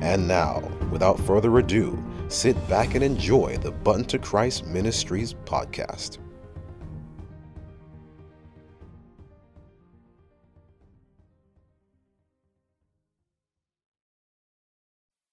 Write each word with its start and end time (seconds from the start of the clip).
And 0.00 0.28
now, 0.28 0.60
without 0.90 1.18
further 1.20 1.58
ado, 1.58 2.02
sit 2.28 2.56
back 2.68 2.94
and 2.94 3.02
enjoy 3.02 3.56
the 3.58 3.72
Button 3.72 4.04
to 4.06 4.18
Christ 4.18 4.66
Ministries 4.66 5.34
podcast. 5.44 6.18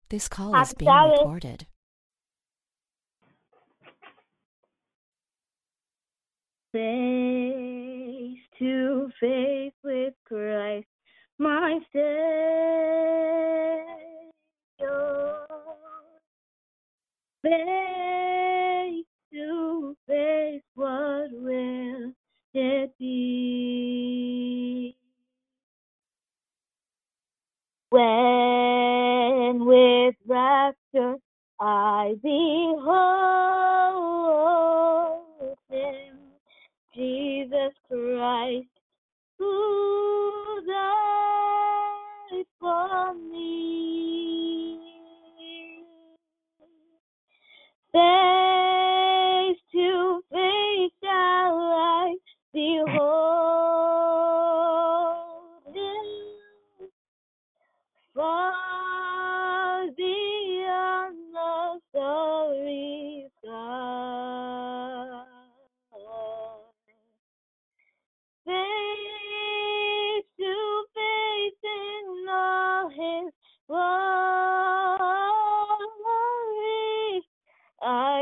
This 0.09 0.27
call 0.27 0.55
is 0.61 0.73
being 0.73 0.89
recorded. 0.89 1.67
face 6.75 8.39
to 8.59 9.09
face 9.21 9.71
with 9.81 10.13
Christ, 10.25 10.87
my 11.37 11.79
Savior. 11.93 13.25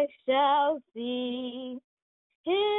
I 0.03 0.07
shall 0.27 0.79
see. 0.95 1.79
Him 2.45 2.72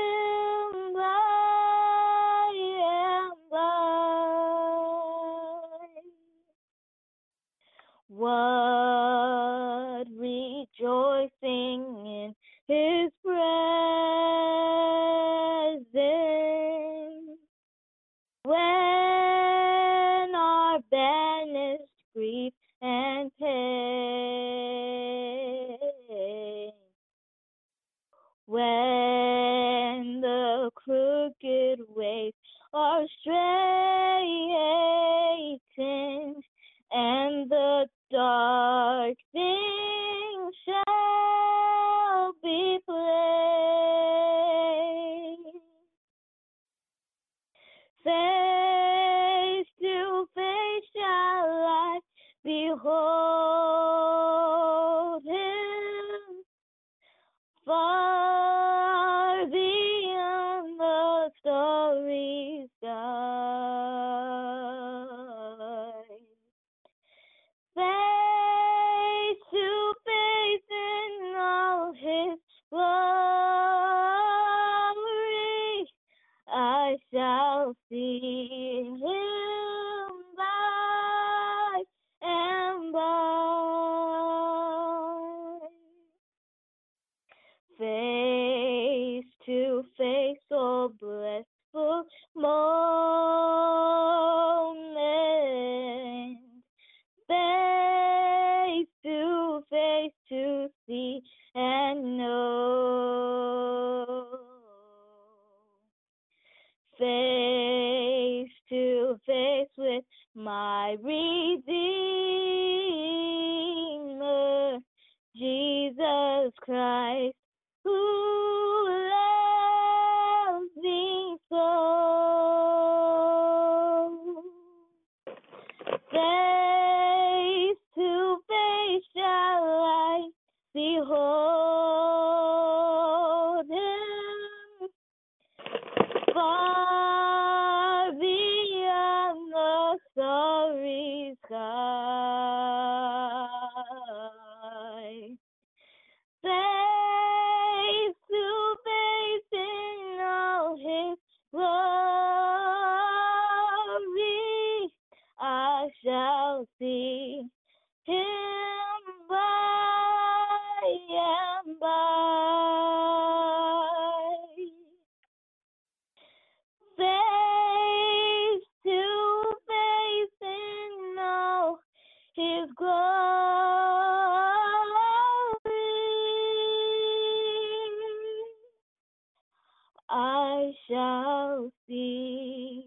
shall 180.89 181.73
see 181.89 182.85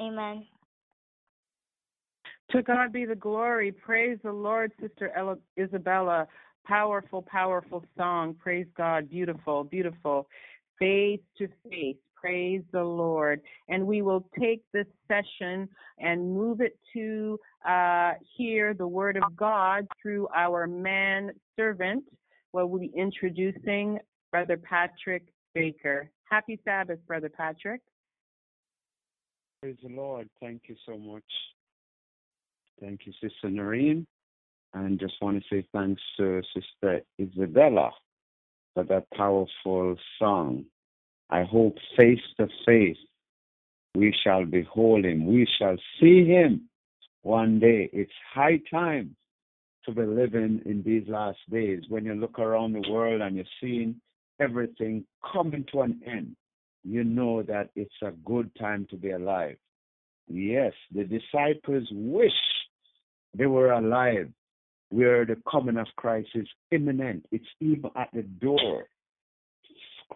Amen. 0.00 0.46
To 2.50 2.62
God 2.62 2.92
be 2.92 3.04
the 3.04 3.14
glory. 3.14 3.70
Praise 3.72 4.18
the 4.22 4.32
Lord, 4.32 4.72
Sister 4.80 5.12
Ella, 5.16 5.36
Isabella. 5.58 6.26
Powerful, 6.66 7.22
powerful 7.22 7.84
song. 7.96 8.34
Praise 8.34 8.66
God. 8.76 9.08
Beautiful, 9.08 9.64
beautiful. 9.64 10.28
Face 10.78 11.20
to 11.38 11.48
face. 11.68 11.96
Praise 12.22 12.62
the 12.70 12.84
Lord. 12.84 13.40
And 13.68 13.84
we 13.84 14.00
will 14.00 14.24
take 14.38 14.62
this 14.72 14.86
session 15.08 15.68
and 15.98 16.32
move 16.32 16.60
it 16.60 16.78
to 16.94 17.38
uh, 17.68 18.12
hear 18.36 18.74
the 18.74 18.86
word 18.86 19.16
of 19.16 19.34
God 19.34 19.88
through 20.00 20.28
our 20.34 20.68
man 20.68 21.32
servant. 21.56 22.04
Well, 22.52 22.66
we'll 22.66 22.80
be 22.80 22.92
introducing 22.96 23.98
Brother 24.30 24.56
Patrick 24.56 25.24
Baker. 25.52 26.10
Happy 26.30 26.60
Sabbath, 26.64 27.00
Brother 27.08 27.28
Patrick. 27.28 27.80
Praise 29.60 29.76
the 29.82 29.88
Lord. 29.88 30.28
Thank 30.40 30.62
you 30.68 30.76
so 30.86 30.96
much. 30.96 31.24
Thank 32.80 33.00
you, 33.04 33.12
Sister 33.20 33.50
Noreen. 33.50 34.06
And 34.74 34.98
just 34.98 35.14
want 35.20 35.42
to 35.42 35.48
say 35.50 35.66
thanks 35.72 36.00
to 36.18 36.40
Sister 36.54 37.00
Isabella 37.20 37.90
for 38.74 38.84
that 38.84 39.06
powerful 39.10 39.96
song. 40.18 40.64
I 41.32 41.44
hope 41.44 41.78
face 41.96 42.20
to 42.38 42.46
face 42.66 42.98
we 43.94 44.14
shall 44.22 44.44
behold 44.44 45.04
him. 45.06 45.26
We 45.26 45.46
shall 45.58 45.76
see 45.98 46.26
him 46.26 46.68
one 47.22 47.58
day. 47.58 47.88
It's 47.92 48.12
high 48.34 48.60
time 48.70 49.16
to 49.84 49.92
be 49.92 50.02
living 50.02 50.60
in 50.66 50.82
these 50.84 51.08
last 51.08 51.38
days. 51.50 51.84
When 51.88 52.04
you 52.04 52.14
look 52.14 52.38
around 52.38 52.74
the 52.74 52.90
world 52.90 53.22
and 53.22 53.36
you're 53.36 53.44
seeing 53.62 53.96
everything 54.40 55.04
coming 55.32 55.64
to 55.72 55.80
an 55.82 56.00
end, 56.06 56.36
you 56.84 57.02
know 57.02 57.42
that 57.44 57.70
it's 57.76 58.02
a 58.02 58.10
good 58.24 58.50
time 58.58 58.86
to 58.90 58.96
be 58.96 59.10
alive. 59.10 59.56
Yes, 60.28 60.72
the 60.94 61.04
disciples 61.04 61.88
wish 61.92 62.32
they 63.36 63.46
were 63.46 63.72
alive 63.72 64.30
where 64.90 65.24
the 65.24 65.36
coming 65.50 65.78
of 65.78 65.86
Christ 65.96 66.28
is 66.34 66.48
imminent. 66.70 67.24
It's 67.32 67.44
even 67.60 67.90
at 67.96 68.10
the 68.12 68.22
door. 68.22 68.84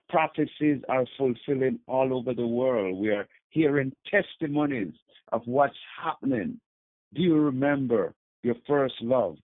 Prophecies 0.08 0.82
are 0.88 1.06
fulfilling 1.18 1.78
all 1.86 2.14
over 2.14 2.34
the 2.34 2.46
world. 2.46 2.98
We 2.98 3.10
are 3.10 3.26
hearing 3.50 3.92
testimonies 4.10 4.94
of 5.32 5.42
what's 5.46 5.76
happening. 6.02 6.60
Do 7.14 7.22
you 7.22 7.36
remember 7.36 8.14
your 8.42 8.56
first 8.66 8.94
love? 9.00 9.36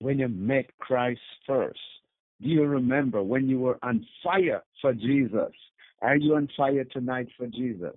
When 0.00 0.18
you 0.18 0.28
met 0.28 0.66
Christ 0.78 1.20
first? 1.46 1.78
Do 2.42 2.48
you 2.48 2.64
remember 2.64 3.22
when 3.22 3.48
you 3.48 3.60
were 3.60 3.78
on 3.82 4.06
fire 4.22 4.62
for 4.80 4.92
Jesus? 4.92 5.52
Are 6.02 6.16
you 6.16 6.34
on 6.36 6.48
fire 6.56 6.84
tonight 6.84 7.28
for 7.36 7.46
Jesus? 7.46 7.96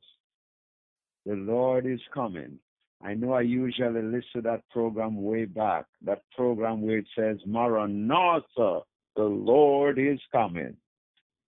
The 1.25 1.34
Lord 1.34 1.86
is 1.86 2.00
coming. 2.13 2.60
I 3.04 3.13
know 3.13 3.34
I 3.34 3.42
usually 3.42 4.01
listen 4.01 4.24
to 4.36 4.42
that 4.44 4.68
program 4.72 5.22
way 5.22 5.45
back, 5.45 5.86
that 6.06 6.24
program 6.36 6.81
where 6.81 7.00
it 7.00 7.07
says, 7.16 7.38
Maranatha, 7.45 8.81
the 9.16 9.24
Lord 9.24 10.00
is 10.00 10.19
coming. 10.31 10.75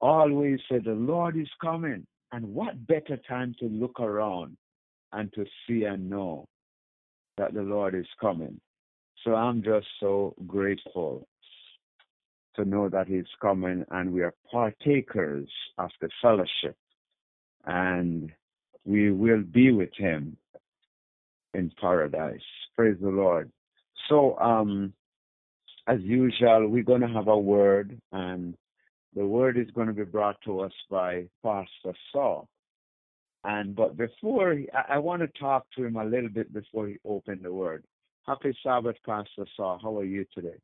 Always 0.01 0.59
say, 0.69 0.79
the 0.79 0.91
Lord 0.91 1.37
is 1.37 1.49
coming. 1.61 2.05
And 2.31 2.53
what 2.53 2.87
better 2.87 3.17
time 3.27 3.55
to 3.59 3.65
look 3.65 3.99
around 3.99 4.57
and 5.11 5.31
to 5.33 5.45
see 5.67 5.83
and 5.83 6.09
know 6.09 6.47
that 7.37 7.53
the 7.53 7.61
Lord 7.61 7.93
is 7.93 8.07
coming. 8.19 8.59
So 9.23 9.35
I'm 9.35 9.61
just 9.61 9.87
so 9.99 10.33
grateful 10.47 11.27
to 12.55 12.65
know 12.65 12.89
that 12.89 13.07
He's 13.07 13.25
coming 13.41 13.85
and 13.91 14.11
we 14.11 14.21
are 14.21 14.33
partakers 14.49 15.49
of 15.77 15.89
the 16.01 16.09
fellowship 16.21 16.75
and 17.65 18.31
we 18.85 19.11
will 19.11 19.43
be 19.43 19.71
with 19.71 19.93
Him 19.95 20.37
in 21.53 21.71
paradise. 21.79 22.39
Praise 22.75 22.97
the 23.01 23.09
Lord. 23.09 23.51
So, 24.09 24.37
um, 24.39 24.93
as 25.87 25.99
usual, 26.01 26.67
we're 26.67 26.83
going 26.83 27.01
to 27.01 27.07
have 27.07 27.27
a 27.27 27.37
word, 27.37 27.99
and 28.11 28.55
the 29.15 29.25
word 29.25 29.57
is 29.57 29.69
going 29.71 29.87
to 29.87 29.93
be 29.93 30.03
brought 30.03 30.37
to 30.45 30.61
us 30.61 30.71
by 30.89 31.25
Pastor 31.43 31.97
Saul. 32.11 32.47
And 33.43 33.75
but 33.75 33.97
before 33.97 34.53
I, 34.73 34.95
I 34.95 34.97
want 34.99 35.21
to 35.21 35.39
talk 35.39 35.65
to 35.75 35.83
him 35.83 35.95
a 35.95 36.05
little 36.05 36.29
bit 36.29 36.53
before 36.53 36.87
he 36.87 36.97
opened 37.05 37.41
the 37.43 37.53
word. 37.53 37.83
Happy 38.27 38.55
Sabbath, 38.63 38.95
Pastor 39.05 39.45
Saul. 39.57 39.79
How 39.81 39.97
are 39.97 40.05
you 40.05 40.25
today? 40.33 40.59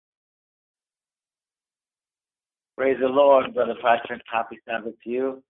Praise 2.78 2.98
the 3.02 3.08
Lord, 3.08 3.56
Brother 3.56 3.74
Patrick. 3.82 4.22
Happy 4.32 4.60
Sabbath 4.68 4.94
to 5.04 5.10
you. 5.10 5.44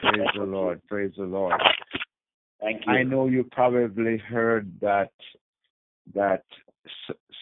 Praise 0.00 0.26
the 0.34 0.44
Lord. 0.44 0.80
Praise 0.88 1.12
the 1.18 1.24
Lord. 1.24 1.60
Thank 2.62 2.86
you. 2.86 2.92
I 2.92 3.02
know 3.02 3.26
you 3.26 3.44
probably 3.52 4.16
heard 4.16 4.72
that 4.80 5.10
that 6.14 6.44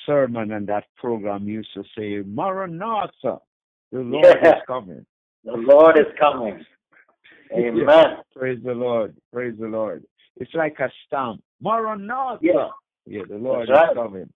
sermon 0.04 0.52
and 0.52 0.66
that 0.66 0.84
program 0.96 1.46
used 1.46 1.68
to 1.74 1.84
say, 1.96 2.22
Maranatha, 2.26 3.38
the 3.92 3.98
Lord 4.00 4.24
Yeah. 4.42 4.48
is 4.56 4.62
coming. 4.66 5.06
The 5.44 5.52
Lord 5.52 5.98
is 5.98 6.06
coming. 6.18 6.64
Amen. 7.52 7.84
Yeah. 7.86 8.14
Praise 8.34 8.58
the 8.64 8.72
Lord. 8.72 9.14
Praise 9.32 9.54
the 9.58 9.66
Lord. 9.66 10.04
It's 10.36 10.54
like 10.54 10.78
a 10.80 10.90
stamp. 11.06 11.42
Maranatha. 11.60 12.38
Yeah. 12.40 12.68
Yeah, 13.06 13.22
the 13.28 13.36
Lord 13.36 13.68
That's 13.68 13.78
right. 13.78 13.90
is 13.90 13.94
coming. 13.96 14.32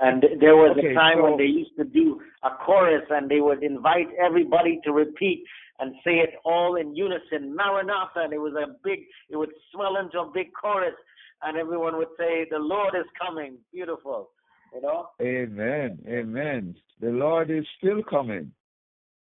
And 0.00 0.22
there 0.40 0.56
was 0.56 0.76
Okay, 0.76 0.88
a 0.90 0.94
time 0.94 1.18
so- 1.18 1.24
when 1.24 1.38
they 1.38 1.44
used 1.44 1.74
to 1.78 1.84
do 1.84 2.20
a 2.42 2.50
chorus 2.64 3.04
and 3.10 3.30
they 3.30 3.40
would 3.40 3.62
invite 3.62 4.08
everybody 4.22 4.78
to 4.84 4.92
repeat 4.92 5.44
and 5.78 5.94
say 6.04 6.16
it 6.18 6.34
all 6.44 6.76
in 6.76 6.94
unison, 6.94 7.54
Maranatha. 7.54 8.20
And 8.20 8.32
it 8.32 8.38
was 8.38 8.52
a 8.54 8.74
big, 8.84 9.00
it 9.30 9.36
would 9.36 9.52
swell 9.72 9.96
into 9.96 10.20
a 10.20 10.30
big 10.32 10.48
chorus 10.60 10.94
and 11.42 11.56
everyone 11.56 11.96
would 11.96 12.08
say, 12.18 12.46
The 12.50 12.58
Lord 12.58 12.94
is 12.94 13.06
coming. 13.20 13.56
Beautiful. 13.72 14.30
You 14.74 14.82
know? 14.82 15.08
Amen. 15.22 15.98
Amen. 16.06 16.74
The 17.00 17.10
Lord 17.10 17.50
is 17.50 17.64
still 17.78 18.02
coming. 18.02 18.52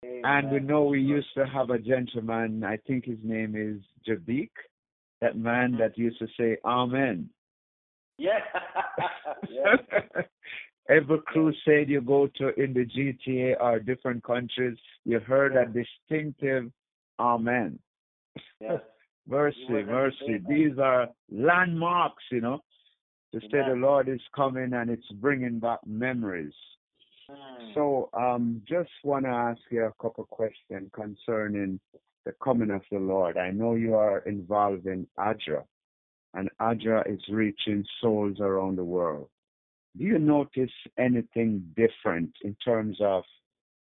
And 0.02 0.50
we 0.50 0.60
know 0.60 0.84
we 0.84 1.00
used 1.00 1.28
to 1.36 1.46
have 1.46 1.70
a 1.70 1.78
gentleman, 1.78 2.64
I 2.64 2.78
think 2.86 3.04
his 3.04 3.18
name 3.22 3.54
is 3.54 3.82
Jabik, 4.08 4.50
that 5.20 5.36
man 5.36 5.76
that 5.78 5.98
used 5.98 6.18
to 6.20 6.26
say, 6.38 6.56
Amen. 6.64 7.28
Yeah. 8.18 8.40
yeah. 9.50 10.22
Every 10.88 11.18
crusade 11.26 11.88
you 11.88 12.00
go 12.00 12.28
to 12.36 12.48
in 12.60 12.74
the 12.74 12.84
GTA 12.84 13.60
or 13.60 13.78
different 13.78 14.24
countries, 14.24 14.76
you 15.04 15.20
heard 15.20 15.54
a 15.56 15.66
distinctive 15.66 16.70
Amen. 17.20 17.78
Yes. 18.60 18.80
Mercy, 19.28 19.84
mercy. 19.86 20.42
These 20.48 20.76
are 20.82 21.06
landmarks, 21.30 22.24
you 22.32 22.40
know, 22.40 22.64
to 23.32 23.40
say 23.42 23.58
the 23.64 23.76
Lord 23.76 24.08
is 24.08 24.20
coming 24.34 24.72
and 24.72 24.90
it's 24.90 25.06
bringing 25.20 25.60
back 25.60 25.78
memories. 25.86 26.54
Mm. 27.30 27.74
So, 27.74 28.10
um, 28.12 28.62
just 28.68 28.90
want 29.04 29.24
to 29.24 29.30
ask 29.30 29.60
you 29.70 29.84
a 29.84 30.02
couple 30.02 30.24
questions 30.24 30.90
concerning 30.92 31.80
the 32.24 32.32
coming 32.42 32.70
of 32.70 32.82
the 32.90 32.98
Lord. 32.98 33.36
I 33.36 33.50
know 33.50 33.74
you 33.74 33.94
are 33.94 34.18
involved 34.20 34.86
in 34.86 35.06
ADRA, 35.18 35.64
and 36.34 36.50
ADRA 36.60 37.04
is 37.12 37.20
reaching 37.30 37.84
souls 38.00 38.40
around 38.40 38.76
the 38.76 38.84
world. 38.84 39.28
Do 39.96 40.04
you 40.04 40.18
notice 40.18 40.70
anything 40.98 41.74
different 41.76 42.30
in 42.42 42.56
terms 42.64 42.98
of 43.00 43.24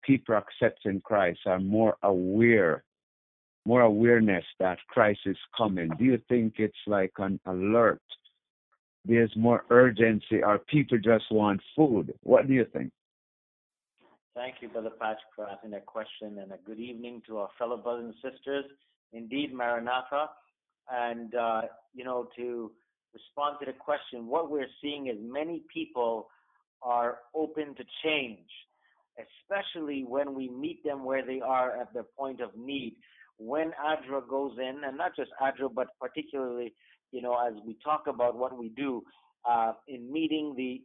people 0.03 0.35
accepting 0.35 1.01
Christ 1.01 1.39
are 1.45 1.59
more 1.59 1.95
aware, 2.03 2.83
more 3.65 3.81
awareness 3.81 4.43
that 4.59 4.77
Christ 4.89 5.21
is 5.25 5.37
coming? 5.57 5.89
Do 5.97 6.03
you 6.03 6.19
think 6.27 6.55
it's 6.57 6.75
like 6.85 7.13
an 7.17 7.39
alert? 7.45 8.01
There's 9.05 9.33
more 9.37 9.63
urgency, 9.69 10.43
or 10.43 10.57
people 10.57 10.97
just 10.97 11.25
want 11.31 11.61
food? 11.75 12.13
What 12.23 12.47
do 12.47 12.53
you 12.53 12.65
think? 12.73 12.91
Thank 14.35 14.55
you, 14.59 14.67
Brother 14.67 14.89
Patrick, 14.89 15.31
for 15.33 15.47
asking 15.47 15.71
that 15.71 15.85
question, 15.85 16.39
and 16.39 16.51
a 16.51 16.57
good 16.65 16.77
evening 16.77 17.21
to 17.25 17.37
our 17.37 17.49
fellow 17.57 17.77
brothers 17.77 18.13
and 18.21 18.33
sisters. 18.33 18.65
Indeed, 19.13 19.53
Maranatha. 19.53 20.27
And, 20.91 21.33
uh, 21.33 21.61
you 21.93 22.03
know, 22.03 22.27
to 22.35 22.69
respond 23.13 23.57
to 23.61 23.65
the 23.65 23.71
question, 23.71 24.27
what 24.27 24.51
we're 24.51 24.67
seeing 24.81 25.07
is 25.07 25.15
many 25.21 25.61
people 25.73 26.27
are 26.81 27.19
open 27.33 27.75
to 27.75 27.83
change, 28.03 28.49
especially 29.17 30.03
when 30.03 30.33
we 30.33 30.49
meet 30.49 30.83
them 30.83 31.05
where 31.05 31.25
they 31.25 31.39
are 31.39 31.79
at 31.79 31.93
their 31.93 32.03
point 32.03 32.41
of 32.41 32.49
need. 32.57 32.97
When 33.37 33.71
ADRA 33.81 34.27
goes 34.29 34.57
in, 34.59 34.81
and 34.85 34.97
not 34.97 35.15
just 35.15 35.31
ADRA, 35.41 35.69
but 35.73 35.87
particularly, 35.97 36.73
you 37.13 37.21
know, 37.21 37.37
as 37.47 37.53
we 37.65 37.77
talk 37.81 38.07
about 38.07 38.35
what 38.35 38.57
we 38.57 38.67
do 38.67 39.01
uh, 39.49 39.73
in 39.87 40.11
meeting 40.11 40.55
the 40.57 40.81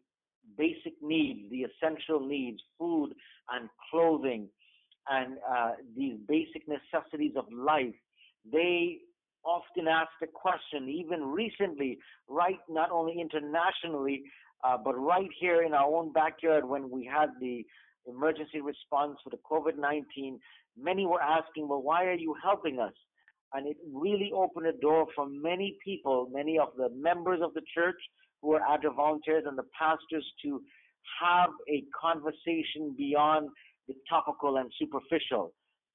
basic 0.56 0.94
needs, 1.02 1.50
the 1.50 1.62
essential 1.62 2.20
needs, 2.20 2.60
food 2.78 3.10
and 3.50 3.68
clothing, 3.90 4.48
and 5.08 5.38
uh, 5.48 5.72
these 5.96 6.14
basic 6.28 6.62
necessities 6.68 7.32
of 7.36 7.46
life, 7.52 7.94
they 8.50 8.98
often 9.44 9.88
asked 9.88 10.20
a 10.22 10.26
question, 10.26 10.88
even 10.88 11.24
recently, 11.24 11.98
right, 12.28 12.58
not 12.68 12.90
only 12.90 13.20
internationally, 13.20 14.22
uh, 14.64 14.76
but 14.82 14.92
right 14.92 15.30
here 15.40 15.62
in 15.62 15.72
our 15.72 15.94
own 15.94 16.12
backyard 16.12 16.68
when 16.68 16.90
we 16.90 17.04
had 17.10 17.30
the 17.40 17.64
emergency 18.06 18.60
response 18.60 19.16
for 19.24 19.30
the 19.30 19.38
COVID 19.50 19.78
19, 19.78 20.38
many 20.78 21.06
were 21.06 21.22
asking, 21.22 21.68
well, 21.68 21.82
why 21.82 22.04
are 22.04 22.14
you 22.14 22.34
helping 22.42 22.78
us? 22.78 22.92
And 23.52 23.66
it 23.66 23.76
really 23.92 24.30
opened 24.34 24.66
a 24.66 24.72
door 24.72 25.06
for 25.14 25.26
many 25.28 25.76
people, 25.84 26.28
many 26.32 26.58
of 26.58 26.68
the 26.76 26.88
members 26.90 27.40
of 27.42 27.54
the 27.54 27.62
church 27.74 27.96
who 28.42 28.54
are 28.54 28.60
ADRA 28.60 28.94
volunteers 28.94 29.44
and 29.46 29.56
the 29.56 29.66
pastors 29.78 30.26
to 30.44 30.60
have 31.20 31.50
a 31.68 31.84
conversation 31.98 32.94
beyond 32.96 33.48
the 33.88 33.94
topical 34.08 34.56
and 34.56 34.70
superficial. 34.78 35.52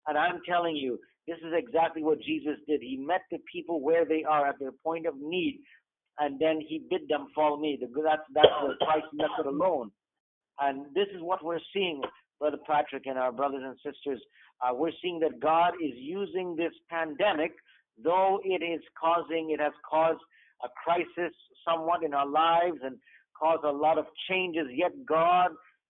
And 0.08 0.18
I'm 0.18 0.40
telling 0.48 0.76
you, 0.76 1.00
this 1.28 1.38
is 1.38 1.54
exactly 1.56 2.04
what 2.04 2.20
Jesus 2.22 2.58
did. 2.68 2.82
He 2.82 2.98
met 2.98 3.22
the 3.32 3.40
people 3.52 3.82
where 3.82 4.06
they 4.06 4.24
are 4.24 4.48
at 4.48 4.60
their 4.60 4.74
point 4.84 5.08
of 5.08 5.16
need, 5.20 5.60
and 6.20 6.40
then 6.40 6.62
he 6.62 6.84
bid 6.90 7.08
them 7.10 7.28
follow 7.34 7.58
me. 7.58 7.80
That's 7.82 8.22
that's 8.34 8.48
the 8.62 8.86
Christ 8.86 9.08
method 9.14 9.50
alone. 9.50 9.92
And 10.60 10.86
this 10.94 11.08
is 11.16 11.22
what 11.22 11.44
we're 11.44 11.60
seeing, 11.74 12.02
Brother 12.40 12.58
Patrick 12.68 13.08
and 13.08 13.18
our 13.18 13.32
brothers 13.32 13.64
and 13.66 13.76
sisters. 13.78 14.22
Uh, 14.62 14.74
we're 14.74 14.92
seeing 15.02 15.20
that 15.20 15.40
God 15.42 15.74
is 15.84 15.94
using 15.96 16.56
this 16.56 16.72
pandemic, 16.90 17.52
though 18.02 18.40
it 18.44 18.64
is 18.64 18.82
causing, 19.00 19.50
it 19.52 19.60
has 19.60 19.74
caused 19.90 20.22
a 20.64 20.68
crisis 20.84 21.34
somewhat 21.68 22.04
in 22.04 22.14
our 22.14 22.28
lives 22.28 22.78
and 22.84 22.98
cause 23.38 23.60
a 23.64 23.72
lot 23.72 23.98
of 23.98 24.06
changes. 24.30 24.68
Yet 24.74 24.92
God 25.06 25.50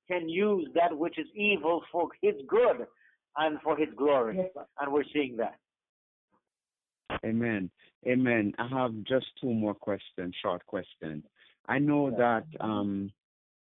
can 0.09 0.29
use 0.29 0.67
that 0.75 0.95
which 0.97 1.17
is 1.17 1.27
evil 1.35 1.81
for 1.91 2.09
His 2.21 2.35
good 2.47 2.87
and 3.37 3.59
for 3.61 3.75
His 3.77 3.89
glory. 3.95 4.39
And 4.79 4.93
we're 4.93 5.03
seeing 5.13 5.37
that. 5.37 5.55
Amen. 7.23 7.69
Amen. 8.07 8.53
I 8.57 8.67
have 8.67 8.91
just 9.07 9.25
two 9.41 9.53
more 9.53 9.73
questions, 9.73 10.35
short 10.41 10.65
questions. 10.65 11.23
I 11.67 11.79
know 11.79 12.11
that 12.11 12.45
um, 12.59 13.11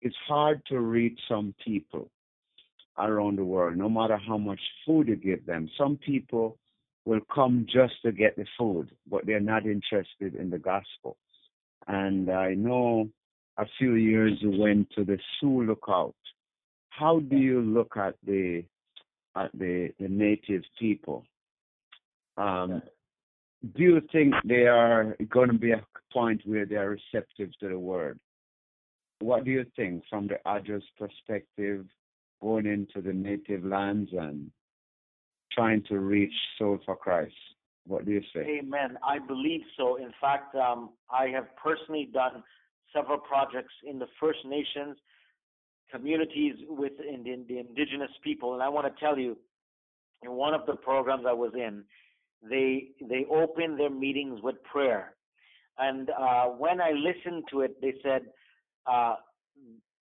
it's 0.00 0.16
hard 0.26 0.62
to 0.66 0.80
reach 0.80 1.18
some 1.28 1.54
people 1.64 2.10
around 2.98 3.38
the 3.38 3.44
world, 3.44 3.76
no 3.76 3.88
matter 3.88 4.16
how 4.16 4.36
much 4.36 4.60
food 4.84 5.08
you 5.08 5.16
give 5.16 5.46
them. 5.46 5.68
Some 5.78 5.96
people 5.96 6.58
will 7.04 7.20
come 7.34 7.66
just 7.68 7.94
to 8.04 8.12
get 8.12 8.36
the 8.36 8.46
food, 8.58 8.90
but 9.10 9.26
they're 9.26 9.40
not 9.40 9.66
interested 9.66 10.34
in 10.34 10.50
the 10.50 10.58
gospel. 10.58 11.16
And 11.88 12.30
I 12.30 12.54
know 12.54 13.08
a 13.58 13.66
few 13.78 13.94
years 13.94 14.32
you 14.40 14.58
went 14.58 14.90
to 14.92 15.04
the 15.04 15.18
Sioux 15.38 15.64
Lookout. 15.64 16.14
How 16.90 17.20
do 17.20 17.36
you 17.36 17.60
look 17.60 17.96
at 17.96 18.14
the 18.24 18.64
at 19.34 19.50
the, 19.54 19.90
the 19.98 20.08
native 20.08 20.62
people? 20.78 21.24
Um, 22.36 22.82
do 23.76 23.82
you 23.82 24.02
think 24.12 24.34
they 24.44 24.66
are 24.66 25.16
going 25.30 25.48
to 25.48 25.58
be 25.58 25.72
a 25.72 25.84
point 26.12 26.42
where 26.44 26.66
they 26.66 26.76
are 26.76 26.90
receptive 26.90 27.50
to 27.60 27.68
the 27.68 27.78
word? 27.78 28.18
What 29.20 29.44
do 29.44 29.50
you 29.50 29.64
think 29.76 30.02
from 30.10 30.28
the 30.28 30.38
ADRA's 30.46 30.84
perspective, 30.98 31.86
going 32.42 32.66
into 32.66 33.00
the 33.00 33.12
native 33.12 33.64
lands 33.64 34.10
and 34.12 34.50
trying 35.54 35.82
to 35.84 35.98
reach 35.98 36.32
soul 36.58 36.78
for 36.84 36.96
Christ? 36.96 37.34
What 37.86 38.04
do 38.04 38.12
you 38.12 38.22
say? 38.34 38.60
Amen. 38.60 38.96
I 39.06 39.18
believe 39.18 39.62
so. 39.76 39.96
In 39.96 40.12
fact, 40.20 40.54
um, 40.54 40.90
I 41.10 41.28
have 41.28 41.46
personally 41.56 42.08
done 42.12 42.42
several 42.94 43.18
projects 43.18 43.72
in 43.88 43.98
the 43.98 44.06
First 44.20 44.38
Nations 44.44 44.96
communities 45.90 46.54
within 46.70 47.22
the, 47.22 47.44
the 47.48 47.60
indigenous 47.60 48.10
people, 48.24 48.54
and 48.54 48.62
I 48.62 48.68
want 48.68 48.86
to 48.86 49.00
tell 49.00 49.18
you, 49.18 49.36
in 50.22 50.32
one 50.32 50.54
of 50.54 50.64
the 50.66 50.74
programs 50.74 51.24
I 51.28 51.32
was 51.32 51.52
in, 51.54 51.84
they 52.48 52.88
they 53.08 53.26
opened 53.30 53.78
their 53.78 53.90
meetings 53.90 54.40
with 54.42 54.62
prayer, 54.64 55.14
and 55.78 56.10
uh, 56.10 56.46
when 56.46 56.80
I 56.80 56.92
listened 56.92 57.44
to 57.50 57.60
it, 57.60 57.80
they 57.80 57.94
said 58.02 58.22
uh, 58.90 59.16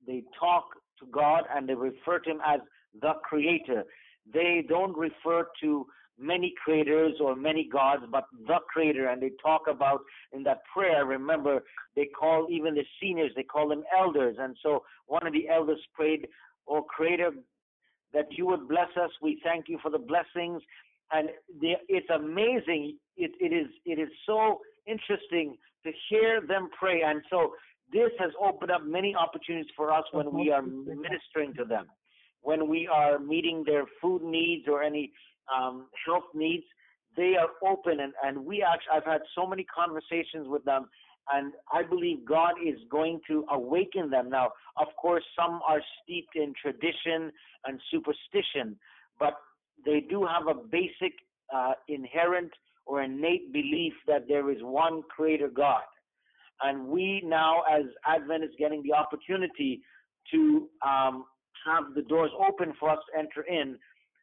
they 0.07 0.23
talk 0.39 0.65
to 1.01 1.07
God 1.07 1.45
and 1.55 1.69
they 1.69 1.75
refer 1.75 2.19
to 2.21 2.31
Him 2.31 2.41
as 2.47 2.61
the 3.01 3.13
Creator. 3.25 3.85
They 4.33 4.65
don't 4.69 4.97
refer 4.97 5.49
to 5.63 5.87
many 6.19 6.53
creators 6.63 7.15
or 7.21 7.35
many 7.35 7.69
gods, 7.73 8.03
but 8.11 8.25
the 8.47 8.59
Creator. 8.73 9.09
And 9.09 9.23
they 9.23 9.33
talk 9.43 9.63
about 9.69 10.01
in 10.33 10.43
that 10.45 10.61
prayer. 10.73 11.07
Remember, 11.07 11.63
they 11.97 12.07
call 12.07 12.47
even 12.51 12.75
the 12.75 12.85
seniors, 13.01 13.33
they 13.35 13.43
call 13.43 13.69
them 13.69 13.85
elders. 13.97 14.37
And 14.39 14.57
so 14.63 14.85
one 15.07 15.27
of 15.27 15.33
the 15.33 15.49
elders 15.49 15.81
prayed, 15.95 16.29
"Oh 16.69 16.83
Creator, 16.83 17.31
that 18.13 18.27
you 18.31 18.47
would 18.47 18.69
bless 18.69 18.89
us. 19.03 19.11
We 19.23 19.41
thank 19.43 19.69
you 19.69 19.79
for 19.83 19.91
the 19.91 19.99
blessings." 19.99 20.63
And 21.13 21.31
they, 21.61 21.77
it's 21.89 22.11
amazing. 22.11 22.99
It, 23.17 23.33
it 23.41 23.53
is 23.53 23.69
it 23.85 23.99
is 23.99 24.11
so 24.27 24.61
interesting 24.87 25.57
to 25.85 25.93
hear 26.09 26.41
them 26.47 26.69
pray. 26.79 27.03
And 27.03 27.23
so 27.31 27.55
this 27.93 28.11
has 28.19 28.31
opened 28.41 28.71
up 28.71 28.85
many 28.85 29.15
opportunities 29.15 29.71
for 29.77 29.93
us 29.93 30.05
when 30.13 30.33
we 30.33 30.51
are 30.51 30.63
ministering 30.63 31.55
to 31.55 31.65
them, 31.65 31.87
when 32.43 32.69
we 32.69 32.87
are 32.87 33.19
meeting 33.19 33.63
their 33.67 33.85
food 34.01 34.23
needs 34.23 34.67
or 34.69 34.83
any 34.83 35.13
um, 35.55 35.87
health 36.07 36.25
needs. 36.35 36.65
They 37.17 37.35
are 37.37 37.49
open, 37.69 38.01
and, 38.01 38.13
and 38.23 38.45
we 38.45 38.63
actually, 38.63 38.93
I've 38.95 39.05
had 39.05 39.23
so 39.35 39.47
many 39.47 39.65
conversations 39.65 40.47
with 40.47 40.65
them, 40.65 40.89
and 41.33 41.53
I 41.73 41.83
believe 41.83 42.25
God 42.25 42.55
is 42.65 42.79
going 42.91 43.21
to 43.29 43.45
awaken 43.53 44.11
them. 44.11 44.31
Now, 44.31 44.51
of 44.77 44.89
course, 45.01 45.25
some 45.39 45.61
are 45.69 45.81
steeped 46.03 46.37
in 46.37 46.55
tradition 46.61 47.33
and 47.65 47.81
superstition, 47.91 48.79
but 49.19 49.35
they 49.85 50.01
do 50.09 50.25
have 50.25 50.47
a 50.47 50.55
basic, 50.55 51.15
uh, 51.55 51.73
inherent, 51.89 52.53
or 52.87 53.03
innate 53.03 53.53
belief 53.53 53.93
that 54.07 54.27
there 54.29 54.51
is 54.51 54.59
one 54.63 55.03
creator 55.15 55.49
God. 55.49 55.83
And 56.63 56.87
we 56.87 57.23
now, 57.25 57.63
as 57.71 57.85
Advent, 58.07 58.45
is 58.45 58.51
getting 58.59 58.83
the 58.83 58.93
opportunity 58.93 59.83
to 60.33 60.69
um, 60.87 61.25
have 61.67 61.95
the 61.95 62.03
doors 62.03 62.31
open 62.47 62.73
for 62.79 62.91
us 62.91 62.99
to 63.13 63.19
enter 63.19 63.43
in, 63.43 63.77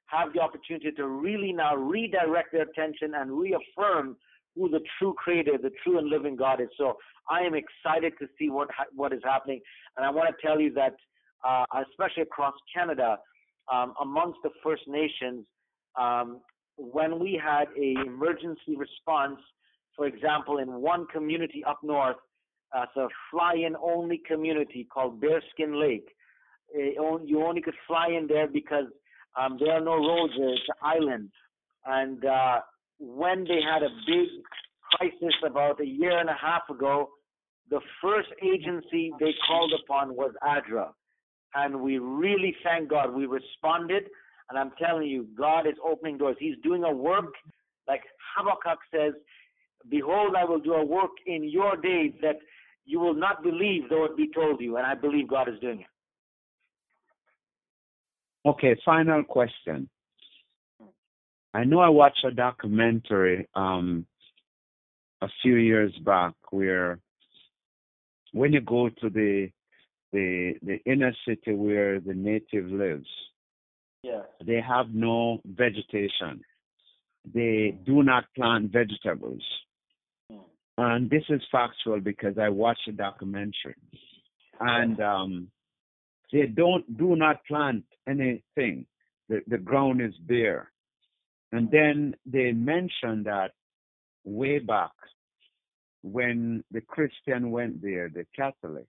have 0.08 0.34
the 0.34 0.39
opportunity 0.39 0.91
to 0.91 1.08
really 1.08 1.51
now 1.51 1.75
redirect 1.75 2.51
their 2.51 2.63
attention 2.63 3.13
and 3.15 3.32
reaffirm 3.32 4.15
who 4.56 4.70
the 4.70 4.79
true 4.98 5.13
creator, 5.13 5.58
the 5.62 5.72
true 5.84 5.98
and 6.00 6.10
living 6.10 6.36
God 6.36 6.62
is. 6.62 6.70
So 6.77 6.98
I 7.29 7.41
am 7.41 7.53
excited 7.53 8.13
to 8.20 8.27
see 8.39 8.50
what 8.50 8.70
what 8.96 9.13
is 9.13 9.22
happening, 9.24 9.60
and 9.96 10.06
I 10.06 10.10
want 10.10 10.29
to 10.29 10.48
tell 10.48 10.60
you 10.60 10.74
that, 10.74 10.96
uh, 11.48 11.65
especially 11.89 12.24
across 12.24 12.53
Canada, 12.74 13.17
um, 13.72 13.94
amongst 14.01 14.39
the 14.44 14.50
First 14.63 14.84
Nations, 14.88 15.46
um, 16.00 16.39
when 16.77 17.20
we 17.20 17.39
had 17.44 17.65
a 17.77 17.96
emergency 18.06 18.75
response, 18.75 19.39
for 19.96 20.06
example, 20.08 20.60
in 20.60 20.82
one 20.82 21.06
community 21.08 21.63
up 21.67 21.79
north, 21.84 22.17
uh, 22.75 22.84
it's 22.84 22.96
a 22.98 23.08
fly-in 23.32 23.75
only 23.82 24.22
community 24.27 24.88
called 24.91 25.20
Bearskin 25.22 25.79
Lake. 25.79 26.08
Uh, 26.75 27.17
you 27.24 27.43
only 27.43 27.62
could 27.62 27.75
fly 27.88 28.07
in 28.09 28.27
there 28.27 28.47
because 28.47 28.86
um, 29.39 29.57
there 29.59 29.74
are 29.74 29.81
no 29.81 29.95
roads. 29.95 30.33
It's 30.36 30.62
an 30.69 30.75
island. 30.81 31.29
And 31.86 32.25
uh, 32.25 32.59
when 33.00 33.43
they 33.43 33.59
had 33.62 33.83
a 33.83 33.89
big 34.05 34.27
crisis 34.91 35.36
about 35.45 35.79
a 35.79 35.86
year 35.86 36.17
and 36.17 36.29
a 36.29 36.36
half 36.39 36.63
ago, 36.69 37.09
the 37.69 37.79
first 38.01 38.29
agency 38.41 39.12
they 39.19 39.33
called 39.47 39.74
upon 39.83 40.15
was 40.15 40.31
ADRA. 40.43 40.89
And 41.55 41.81
we 41.81 41.97
really 41.97 42.55
thank 42.63 42.89
God. 42.89 43.13
We 43.13 43.25
responded. 43.25 44.03
And 44.50 44.57
I'm 44.57 44.71
telling 44.81 45.07
you, 45.07 45.27
God 45.38 45.67
is 45.67 45.75
opening 45.86 46.17
doors. 46.17 46.38
He's 46.39 46.55
doing 46.63 46.83
a 46.83 46.91
work, 46.91 47.33
like 47.88 48.01
Habakkuk 48.36 48.79
says, 48.93 49.13
Behold, 49.89 50.36
I 50.38 50.43
will 50.43 50.59
do 50.59 50.74
a 50.74 50.86
work 50.86 51.12
in 51.25 51.43
your 51.50 51.75
days 51.77 52.13
that 52.21 52.38
you 52.86 53.00
will 53.00 53.13
not 53.13 53.43
believe 53.43 53.89
though 53.89 54.05
it 54.05 54.17
be 54.17 54.29
told 54.33 54.62
you. 54.62 54.77
And 54.77 54.86
I 54.86 54.95
believe 54.95 55.27
God 55.27 55.50
is 55.50 55.59
doing 55.59 55.81
it. 55.81 55.88
Okay, 58.48 58.77
final 58.86 59.25
question. 59.25 59.89
I 61.54 61.66
know 61.66 61.80
I 61.80 61.89
watched 61.89 62.24
a 62.24 62.32
documentary 62.32 63.46
um, 63.56 64.06
a 65.22 65.27
few 65.42 65.56
years 65.56 65.94
back 66.06 66.34
where 66.51 67.00
when 68.32 68.54
you 68.54 68.62
go 68.62 68.88
to 68.88 69.10
the 69.10 69.50
the 70.13 70.54
the 70.63 70.77
inner 70.86 71.13
city 71.27 71.54
where 71.54 72.00
the 72.00 72.13
native 72.13 72.68
lives, 72.72 73.10
yeah. 74.01 74.22
they 74.46 74.62
have 74.62 74.94
no 74.94 75.42
vegetation. 75.46 76.39
They 77.34 77.77
do 77.86 78.01
not 78.01 78.24
plant 78.34 78.72
vegetables. 78.72 79.44
And 80.77 81.10
this 81.10 81.24
is 81.27 81.42
factual 81.51 82.00
because 82.00 82.38
I 82.38 82.50
watched 82.50 82.88
a 82.88 82.92
documentary. 82.92 83.75
And 84.60 85.01
um, 85.01 85.48
they 86.31 86.46
don't 86.46 86.98
do 86.98 87.15
not 87.15 87.46
plant 87.46 87.86
anything. 88.07 88.86
The 89.29 89.41
the 89.48 89.57
ground 89.57 90.01
is 90.01 90.13
bare. 90.25 90.72
And 91.51 91.67
hmm. 91.67 91.75
then 91.75 92.15
they 92.25 92.51
mentioned 92.51 93.25
that 93.25 93.51
way 94.24 94.60
back 94.60 94.91
when 96.03 96.63
the 96.72 96.81
Christian 96.81 97.51
went 97.51 97.81
there, 97.81 98.10
the 98.10 98.25
Catholic, 98.36 98.88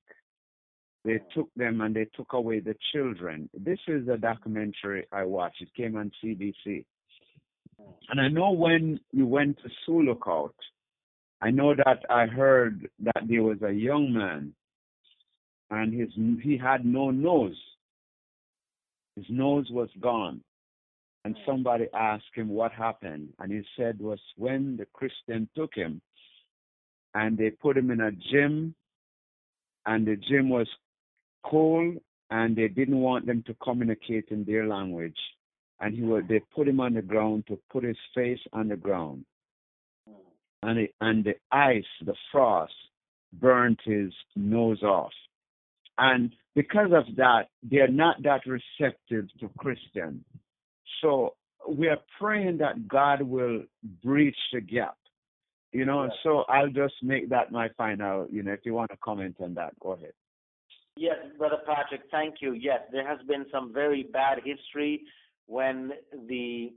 they 1.05 1.15
hmm. 1.19 1.29
took 1.35 1.49
them 1.57 1.81
and 1.81 1.95
they 1.95 2.07
took 2.17 2.33
away 2.33 2.61
the 2.61 2.77
children. 2.93 3.49
This 3.55 3.79
is 3.87 4.09
a 4.09 4.17
documentary 4.17 5.07
I 5.13 5.25
watched. 5.25 5.63
It 5.63 5.75
came 5.77 5.97
on 5.97 6.11
CBC. 6.23 6.85
Hmm. 7.81 7.91
And 8.11 8.21
I 8.21 8.29
know 8.29 8.51
when 8.53 9.01
we 9.13 9.23
went 9.23 9.59
to 9.59 9.71
Sioux 9.85 10.03
Lookout, 10.03 10.55
I 11.41 11.51
know 11.51 11.75
that 11.75 12.03
I 12.11 12.27
heard 12.27 12.89
that 13.01 13.23
there 13.29 13.45
was 13.45 13.63
a 13.63 13.71
young 13.71 14.13
man 14.13 14.53
and 15.71 15.93
his 15.93 16.09
he 16.43 16.57
had 16.57 16.85
no 16.85 17.11
nose. 17.11 17.59
His 19.17 19.27
nose 19.29 19.67
was 19.71 19.89
gone. 20.01 20.43
And 21.25 21.37
hmm. 21.37 21.51
somebody 21.51 21.87
asked 21.95 22.35
him 22.35 22.49
what 22.49 22.73
happened. 22.73 23.31
And 23.39 23.53
he 23.53 23.63
said 23.77 24.01
was 24.01 24.21
when 24.37 24.77
the 24.77 24.87
Christian 24.93 25.49
took 25.57 25.75
him 25.75 26.01
and 27.15 27.37
they 27.37 27.51
put 27.51 27.77
him 27.77 27.91
in 27.91 28.01
a 28.01 28.13
gym 28.13 28.75
and 29.87 30.07
the 30.07 30.17
gym 30.17 30.49
was 30.49 30.69
cold 31.45 31.97
and 32.31 32.55
they 32.55 32.69
didn't 32.69 32.99
want 32.99 33.27
them 33.27 33.43
to 33.47 33.55
communicate 33.63 34.29
in 34.31 34.45
their 34.45 34.67
language. 34.67 35.19
And 35.81 35.95
he 35.95 36.03
was, 36.03 36.25
they 36.29 36.41
put 36.55 36.69
him 36.69 36.81
on 36.81 36.95
the 36.95 37.03
ground 37.03 37.45
to 37.49 37.59
put 37.71 37.85
his 37.85 37.97
face 38.15 38.41
on 38.53 38.69
the 38.69 38.77
ground. 38.77 39.25
Hmm. 40.07 40.69
And, 40.69 40.79
it, 40.79 40.95
and 41.01 41.25
the 41.25 41.35
ice, 41.51 41.85
the 42.05 42.15
frost, 42.31 42.73
burnt 43.33 43.81
his 43.85 44.13
nose 44.37 44.83
off. 44.83 45.13
And 45.99 46.33
because 46.55 46.91
of 46.93 47.05
that, 47.17 47.49
they're 47.63 47.89
not 47.89 48.23
that 48.23 48.43
receptive 48.47 49.27
to 49.41 49.49
Christian. 49.59 50.25
So 51.03 51.35
we 51.69 51.89
are 51.89 51.99
praying 52.19 52.59
that 52.59 52.89
God 52.89 53.23
will 53.23 53.63
breach 54.03 54.37
the 54.53 54.61
gap. 54.61 54.97
You 55.73 55.85
know, 55.85 56.05
Yeah. 56.05 56.11
so 56.23 56.45
I'll 56.49 56.71
just 56.71 56.95
make 57.03 57.29
that 57.29 57.53
my 57.53 57.69
final, 57.77 58.27
you 58.31 58.43
know, 58.43 58.53
if 58.53 58.65
you 58.65 58.73
want 58.75 58.91
to 58.91 58.97
comment 58.99 59.37
on 59.41 59.55
that, 59.55 59.79
go 59.81 59.93
ahead. 59.93 60.15
Yes, 60.97 61.19
Brother 61.37 61.59
Patrick, 61.67 62.03
thank 62.11 62.41
you. 62.41 62.53
Yes, 62.55 62.81
there 62.91 63.07
has 63.07 63.21
been 63.27 63.47
some 63.53 63.73
very 63.73 64.05
bad 64.05 64.39
history 64.45 65.05
when 65.47 65.93
the, 66.27 66.73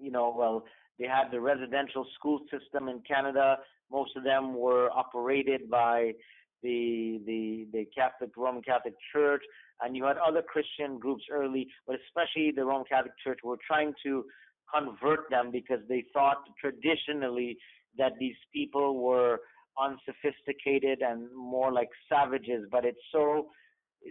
you 0.00 0.10
know, 0.10 0.34
well, 0.36 0.64
they 0.98 1.06
had 1.06 1.30
the 1.32 1.40
residential 1.40 2.06
school 2.14 2.40
system 2.50 2.88
in 2.88 3.00
Canada. 3.00 3.58
Most 3.90 4.14
of 4.16 4.22
them 4.24 4.54
were 4.54 4.90
operated 4.92 5.68
by 5.70 6.12
the 6.62 7.20
the 7.26 7.66
the 7.72 7.84
Catholic 7.96 8.30
Roman 8.36 8.62
Catholic 8.62 8.94
Church, 9.12 9.42
and 9.80 9.96
you 9.96 10.04
had 10.04 10.16
other 10.18 10.42
Christian 10.42 10.98
groups 10.98 11.24
early, 11.30 11.68
but 11.86 11.96
especially 12.06 12.52
the 12.54 12.64
Roman 12.64 12.84
Catholic 12.86 13.12
Church 13.22 13.40
were 13.42 13.58
trying 13.66 13.92
to 14.04 14.24
convert 14.72 15.28
them 15.30 15.50
because 15.50 15.80
they 15.88 16.04
thought 16.12 16.38
traditionally 16.60 17.56
that 17.98 18.12
these 18.18 18.36
people 18.52 19.02
were 19.02 19.40
unsophisticated 19.78 21.00
and 21.02 21.28
more 21.34 21.72
like 21.72 21.88
savages. 22.08 22.66
But 22.70 22.84
it's 22.84 23.00
so, 23.10 23.48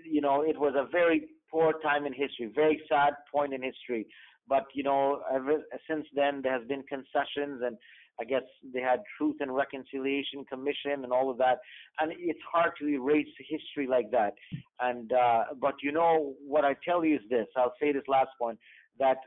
you 0.06 0.22
know, 0.22 0.42
it 0.42 0.60
was 0.60 0.74
a 0.76 0.90
very 0.92 1.28
poor 1.50 1.74
time 1.84 2.06
in 2.06 2.14
history, 2.14 2.52
very 2.54 2.82
sad 2.90 3.14
point 3.34 3.54
in 3.54 3.62
history. 3.62 4.08
But 4.48 4.66
you 4.74 4.84
know, 4.84 5.22
ever 5.34 5.62
since 5.90 6.06
then 6.14 6.42
there 6.42 6.58
has 6.58 6.68
been 6.68 6.84
concessions, 6.84 7.62
and 7.64 7.78
I 8.22 8.24
guess 8.24 8.44
they 8.74 8.82
had 8.82 9.00
Truth 9.18 9.38
and 9.40 9.54
Reconciliation 9.54 10.46
Commission 10.46 11.04
and 11.04 11.12
all 11.12 11.32
of 11.32 11.38
that. 11.40 11.58
And 12.00 12.14
it's 12.16 12.40
hard 12.54 12.72
to 12.80 12.88
erase 12.88 13.28
history 13.50 13.88
like 13.88 14.12
that. 14.12 14.36
And 14.80 15.12
uh, 15.12 15.44
but 15.60 15.76
you 15.82 15.92
know 15.92 16.36
what 16.48 16.64
I 16.64 16.76
tell 16.88 17.04
you 17.04 17.16
is 17.16 17.22
this. 17.30 17.48
I'll 17.58 17.74
say 17.82 17.92
this 17.92 18.04
last 18.08 18.30
point 18.40 18.60
that 19.00 19.18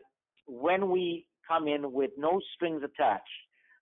when 0.46 0.90
we 0.90 1.26
come 1.46 1.66
in 1.66 1.92
with 1.92 2.12
no 2.16 2.40
strings 2.54 2.82
attached, 2.84 3.24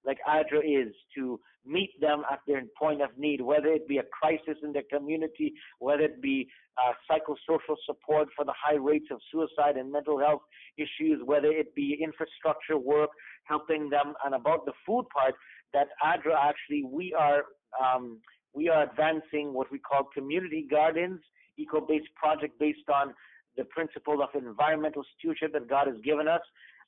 like 0.04 0.18
ADRA 0.28 0.61
is 0.64 0.94
to 1.16 1.38
meet 1.64 1.90
them 2.00 2.23
at 2.30 2.40
their 2.47 2.62
point 2.78 3.02
of 3.02 3.11
need, 3.16 3.40
whether 3.40 3.68
it 3.68 3.87
be 3.87 3.99
a 3.99 4.02
crisis 4.02 4.59
in 4.62 4.73
their 4.73 4.82
community, 4.92 5.54
whether 5.78 6.02
it 6.02 6.21
be 6.21 6.49
uh, 6.76 6.92
psychosocial 7.09 7.76
support 7.87 8.28
for 8.35 8.44
the 8.44 8.54
high 8.61 8.76
rates 8.76 9.06
of 9.11 9.21
suicide 9.30 9.76
and 9.76 9.92
mental 9.92 10.18
health 10.18 10.42
issues, 10.76 11.21
whether 11.25 11.52
it 11.52 11.75
be 11.75 11.99
infrastructure 12.02 12.78
work, 12.78 13.11
helping 13.44 13.88
them, 13.90 14.14
and 14.25 14.35
about 14.35 14.64
the 14.64 14.73
food 14.87 15.04
part, 15.14 15.35
that 15.73 15.88
ADRA 16.04 16.37
actually 16.37 16.85
we 16.85 17.14
are 17.14 17.44
um, 17.81 18.18
we 18.55 18.68
are 18.68 18.83
advancing 18.83 19.55
what 19.55 19.70
we 19.72 19.79
call 19.79 20.05
community 20.12 20.66
gardens, 20.70 21.20
eco-based 21.57 22.14
project 22.16 22.59
based 22.59 22.88
on 22.92 23.14
the 23.57 23.64
principle 23.64 24.22
of 24.22 24.29
environmental 24.35 25.03
stewardship 25.16 25.53
that 25.53 25.68
God 25.68 25.87
has 25.87 25.96
given 26.05 26.29
us, 26.29 26.42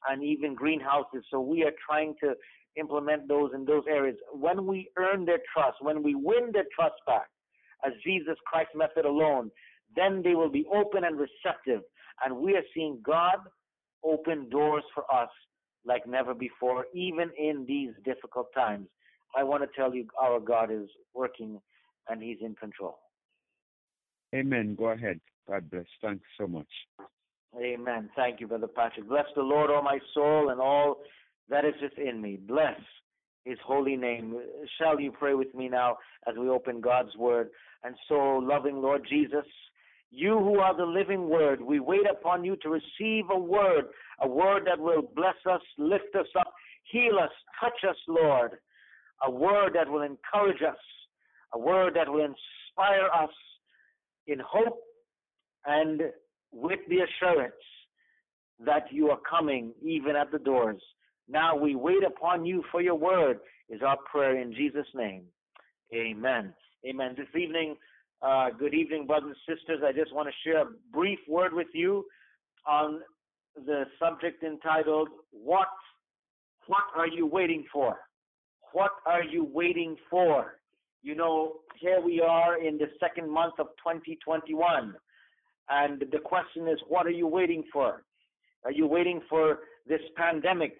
and 0.09 0.23
even 0.23 0.55
greenhouses. 0.55 1.25
So 1.31 1.41
we 1.41 1.63
are 1.63 1.73
trying 1.87 2.15
to 2.21 2.35
implement 2.77 3.29
those 3.29 3.51
in 3.55 3.65
those 3.65 3.85
areas. 3.89 4.17
When 4.33 4.67
we 4.67 4.91
earn 4.99 5.25
their 5.25 5.41
trust, 5.53 5.79
when 5.81 6.03
we 6.03 6.15
win 6.15 6.51
their 6.53 6.67
trust 6.75 6.97
back, 7.07 7.29
as 7.85 7.93
Jesus 8.05 8.37
Christ 8.47 8.71
method 8.75 9.05
alone, 9.05 9.51
then 9.95 10.23
they 10.23 10.35
will 10.35 10.51
be 10.51 10.67
open 10.75 11.05
and 11.05 11.19
receptive. 11.19 11.83
And 12.25 12.37
we 12.37 12.55
are 12.55 12.63
seeing 12.75 13.01
God 13.05 13.39
open 14.03 14.49
doors 14.49 14.85
for 14.95 15.05
us 15.15 15.29
like 15.85 16.07
never 16.07 16.35
before, 16.35 16.87
even 16.95 17.31
in 17.39 17.65
these 17.67 17.91
difficult 18.05 18.47
times. 18.55 18.89
I 19.37 19.43
want 19.43 19.63
to 19.63 19.69
tell 19.77 19.95
you, 19.95 20.07
our 20.21 20.41
God 20.41 20.71
is 20.71 20.89
working 21.15 21.61
and 22.09 22.23
He's 22.23 22.39
in 22.41 22.55
control. 22.55 22.99
Amen. 24.35 24.75
Go 24.77 24.87
ahead. 24.87 25.21
God 25.49 25.71
bless. 25.71 25.85
Thanks 26.03 26.25
so 26.39 26.47
much. 26.47 26.67
Amen. 27.61 28.09
Thank 28.17 28.41
you, 28.41 28.49
Brother 28.49 28.67
Patrick. 28.67 29.09
Bless 29.09 29.27
the 29.37 29.43
Lord, 29.43 29.71
all 29.71 29.83
my 29.83 29.99
soul, 30.13 30.51
and 30.51 30.61
all 30.61 31.03
that 31.49 31.65
is 31.65 31.75
within 31.83 32.21
me. 32.21 32.37
Bless 32.37 32.79
his 33.45 33.59
holy 33.65 33.97
name. 33.97 34.39
Shall 34.79 34.99
you 34.99 35.13
pray 35.13 35.35
with 35.35 35.55
me 35.55 35.69
now 35.69 35.99
as 36.27 36.35
we 36.39 36.49
open 36.49 36.81
God's 36.81 37.15
word? 37.17 37.51
And 37.83 37.95
so, 38.09 38.15
loving 38.43 38.81
Lord 38.81 39.07
Jesus, 39.09 39.45
you 40.11 40.39
who 40.39 40.59
are 40.59 40.77
the 40.77 40.87
living 40.87 41.29
word, 41.29 41.61
we 41.61 41.81
wait 41.81 42.07
upon 42.11 42.45
you 42.45 42.57
to 42.63 42.69
receive 42.71 43.25
a 43.31 43.39
word, 43.39 43.87
a 44.23 44.29
word 44.29 44.63
that 44.67 44.79
will 44.79 45.03
bless 45.15 45.35
us, 45.51 45.61
lift 45.77 46.15
us 46.19 46.27
up, 46.39 46.53
heal 46.91 47.19
us, 47.23 47.31
touch 47.61 47.89
us, 47.89 47.97
Lord. 48.09 48.53
A 49.27 49.31
word 49.31 49.73
that 49.75 49.89
will 49.89 50.03
encourage 50.03 50.63
us, 50.63 50.79
a 51.53 51.59
word 51.59 51.95
that 51.95 52.09
will 52.09 52.25
inspire 52.25 53.07
us 53.07 53.31
in 54.27 54.39
hope 54.41 54.81
and 55.67 56.03
with 56.53 56.81
the 56.89 56.99
assurance 56.99 57.55
that 58.65 58.85
you 58.91 59.11
are 59.11 59.19
coming 59.29 59.73
even 59.83 60.17
at 60.17 60.31
the 60.31 60.39
doors. 60.39 60.83
Now 61.29 61.57
we 61.57 61.75
wait 61.75 62.05
upon 62.05 62.45
you 62.45 62.63
for 62.71 62.83
your 62.83 62.97
word, 62.97 63.41
is 63.69 63.81
our 63.83 63.97
prayer 64.11 64.41
in 64.41 64.53
Jesus' 64.53 64.87
name. 64.95 65.23
Amen. 65.95 66.53
Amen. 66.87 67.15
This 67.17 67.29
evening, 67.41 67.77
uh, 68.21 68.51
good 68.51 68.75
evening, 68.75 69.07
brothers 69.07 69.37
and 69.49 69.57
sisters. 69.57 69.81
I 69.85 69.93
just 69.93 70.15
want 70.15 70.29
to 70.29 70.35
share 70.49 70.63
a 70.63 70.71
brief 70.93 71.19
word 71.29 71.53
with 71.53 71.69
you 71.73 72.05
on 72.67 73.01
the 73.67 73.85
subject 73.99 74.43
entitled, 74.43 75.09
What, 75.31 75.69
what 76.67 76.85
are 76.97 77.07
you 77.07 77.27
waiting 77.27 77.65
for? 77.73 77.97
What 78.73 78.91
are 79.07 79.23
you 79.23 79.45
waiting 79.45 79.97
for? 80.11 80.59
You 81.03 81.15
know, 81.15 81.57
here 81.79 82.01
we 82.01 82.21
are 82.21 82.59
in 82.59 82.79
the 82.79 82.89
second 82.99 83.31
month 83.31 83.55
of 83.59 83.69
2021. 83.79 84.95
And 85.71 86.05
the 86.13 86.19
question 86.19 86.69
is, 86.69 86.79
what 86.89 87.07
are 87.07 87.11
you 87.11 87.27
waiting 87.27 87.65
for? 87.73 88.03
Are 88.65 88.73
you 88.73 88.87
waiting 88.87 89.21
for 89.29 89.61
this 89.87 90.01
pandemic 90.17 90.79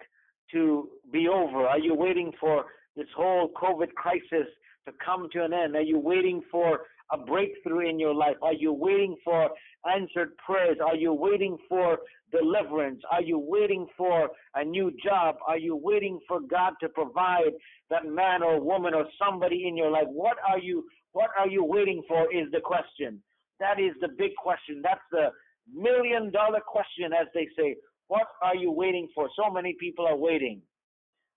to 0.51 0.89
be 1.11 1.27
over? 1.27 1.67
Are 1.67 1.79
you 1.79 1.95
waiting 1.95 2.31
for 2.39 2.65
this 2.95 3.07
whole 3.15 3.51
COVID 3.61 3.93
crisis 3.93 4.47
to 4.87 4.93
come 5.03 5.27
to 5.33 5.43
an 5.43 5.53
end? 5.53 5.75
Are 5.75 5.81
you 5.81 5.99
waiting 5.99 6.41
for 6.51 6.81
a 7.11 7.17
breakthrough 7.17 7.89
in 7.89 7.99
your 7.99 8.13
life? 8.13 8.35
Are 8.41 8.53
you 8.53 8.73
waiting 8.73 9.15
for 9.23 9.49
answered 9.91 10.35
prayers? 10.37 10.77
Are 10.83 10.95
you 10.95 11.13
waiting 11.13 11.57
for 11.69 11.97
deliverance? 12.31 13.01
Are 13.11 13.21
you 13.21 13.37
waiting 13.39 13.87
for 13.97 14.29
a 14.55 14.63
new 14.63 14.91
job? 15.03 15.35
Are 15.47 15.57
you 15.57 15.75
waiting 15.75 16.19
for 16.27 16.39
God 16.39 16.73
to 16.81 16.89
provide 16.89 17.53
that 17.89 18.05
man 18.05 18.41
or 18.43 18.59
woman 18.59 18.93
or 18.93 19.05
somebody 19.19 19.67
in 19.67 19.77
your 19.77 19.91
life? 19.91 20.07
What 20.07 20.37
are 20.47 20.59
you 20.59 20.85
what 21.13 21.29
are 21.39 21.47
you 21.47 21.63
waiting 21.63 22.03
for 22.09 22.29
is 22.33 22.51
the 22.51 22.59
question. 22.59 23.21
That 23.61 23.79
is 23.79 23.93
the 24.01 24.09
big 24.17 24.35
question. 24.35 24.81
That's 24.83 24.99
the 25.11 25.29
million 25.73 26.29
dollar 26.31 26.59
question 26.59 27.13
as 27.13 27.27
they 27.33 27.47
say. 27.57 27.77
What 28.07 28.27
are 28.41 28.55
you 28.55 28.71
waiting 28.71 29.07
for? 29.15 29.29
So 29.35 29.51
many 29.51 29.75
people 29.79 30.05
are 30.05 30.15
waiting. 30.15 30.61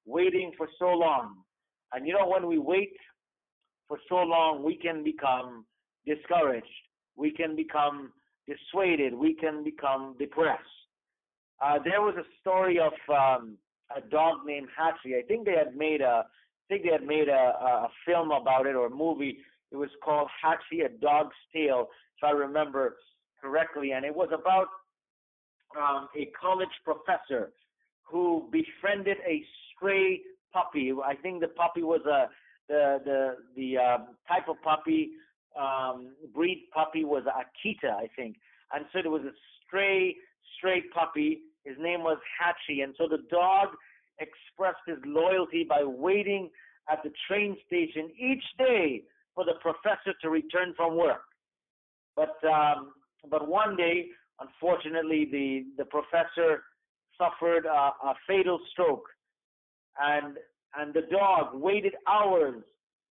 Waiting 0.06 0.52
for 0.56 0.68
so 0.78 0.86
long. 0.86 1.36
And 1.92 2.06
you 2.06 2.12
know 2.12 2.26
when 2.26 2.46
we 2.46 2.58
wait 2.58 2.92
for 3.86 3.98
so 4.08 4.16
long, 4.16 4.62
we 4.62 4.76
can 4.76 5.02
become 5.02 5.64
discouraged. 6.06 6.66
We 7.16 7.32
can 7.32 7.56
become 7.56 8.12
dissuaded. 8.46 9.14
We 9.14 9.34
can 9.34 9.64
become 9.64 10.16
depressed. 10.18 10.62
Uh, 11.60 11.78
there 11.84 12.00
was 12.00 12.14
a 12.16 12.26
story 12.40 12.78
of 12.78 12.92
um, 13.12 13.56
a 13.96 14.00
dog 14.00 14.38
named 14.46 14.68
Hachi. 14.78 15.18
I 15.18 15.22
think 15.26 15.46
they 15.46 15.56
had 15.56 15.76
made 15.76 16.00
a, 16.00 16.24
I 16.24 16.64
think 16.68 16.84
they 16.84 16.92
had 16.92 17.06
made 17.06 17.28
a, 17.28 17.32
a 17.32 17.88
film 18.06 18.30
about 18.30 18.66
it 18.66 18.76
or 18.76 18.86
a 18.86 18.90
movie. 18.90 19.38
It 19.72 19.76
was 19.76 19.88
called 20.04 20.28
Hachi, 20.44 20.84
a 20.84 20.88
Dog's 20.88 21.36
Tale, 21.52 21.88
if 22.16 22.24
I 22.24 22.30
remember 22.30 22.96
correctly, 23.40 23.92
and 23.92 24.04
it 24.04 24.14
was 24.14 24.28
about 24.32 24.66
um, 25.76 26.08
a 26.16 26.30
college 26.40 26.68
professor 26.84 27.52
who 28.02 28.48
befriended 28.50 29.18
a 29.26 29.42
stray 29.74 30.20
puppy. 30.52 30.92
I 31.04 31.14
think 31.14 31.40
the 31.40 31.48
puppy 31.48 31.82
was 31.82 32.00
a 32.06 32.28
the 32.68 32.98
the 33.04 33.36
the 33.56 33.78
um, 33.78 34.06
type 34.26 34.48
of 34.48 34.56
puppy 34.62 35.10
um, 35.58 36.14
breed 36.34 36.68
puppy 36.72 37.04
was 37.04 37.24
a 37.26 37.30
Akita, 37.30 37.92
I 37.92 38.08
think, 38.16 38.36
and 38.72 38.84
so 38.92 39.00
there 39.02 39.10
was 39.10 39.22
a 39.22 39.34
stray 39.66 40.16
stray 40.56 40.82
puppy. 40.94 41.40
His 41.64 41.76
name 41.78 42.00
was 42.00 42.18
Hachi, 42.40 42.82
and 42.82 42.94
so 42.96 43.08
the 43.08 43.24
dog 43.30 43.68
expressed 44.20 44.82
his 44.86 44.98
loyalty 45.04 45.66
by 45.68 45.84
waiting 45.84 46.50
at 46.90 47.02
the 47.02 47.10
train 47.28 47.56
station 47.66 48.10
each 48.18 48.44
day 48.58 49.02
for 49.34 49.44
the 49.44 49.54
professor 49.60 50.14
to 50.22 50.30
return 50.30 50.74
from 50.76 50.96
work. 50.96 51.22
But 52.16 52.36
um, 52.48 52.92
but 53.30 53.48
one 53.48 53.76
day, 53.76 54.06
unfortunately, 54.40 55.28
the 55.30 55.64
the 55.76 55.84
professor 55.84 56.64
suffered 57.16 57.66
a, 57.66 57.92
a 58.06 58.14
fatal 58.26 58.58
stroke, 58.72 59.06
and 60.00 60.36
and 60.76 60.94
the 60.94 61.02
dog 61.10 61.54
waited 61.54 61.94
hours 62.06 62.62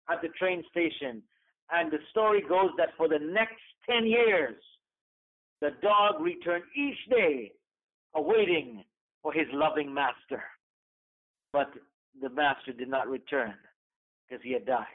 at 0.10 0.22
the 0.22 0.30
train 0.30 0.64
station. 0.70 1.22
And 1.70 1.92
the 1.92 1.98
story 2.12 2.42
goes 2.48 2.70
that 2.78 2.90
for 2.96 3.10
the 3.10 3.20
next 3.20 3.62
ten 3.90 4.06
years, 4.06 4.56
the 5.60 5.72
dog 5.82 6.22
returned 6.22 6.64
each 6.76 6.98
day, 7.10 7.52
awaiting 8.16 8.84
for 9.22 9.34
his 9.34 9.48
loving 9.52 9.94
master. 9.94 10.42
But 11.52 11.72
the 12.22 12.30
master 12.30 12.72
did 12.72 12.90
not 12.90 13.08
return 13.08 13.54
because 14.28 14.44
he 14.44 14.54
had 14.54 14.66
died. 14.66 14.86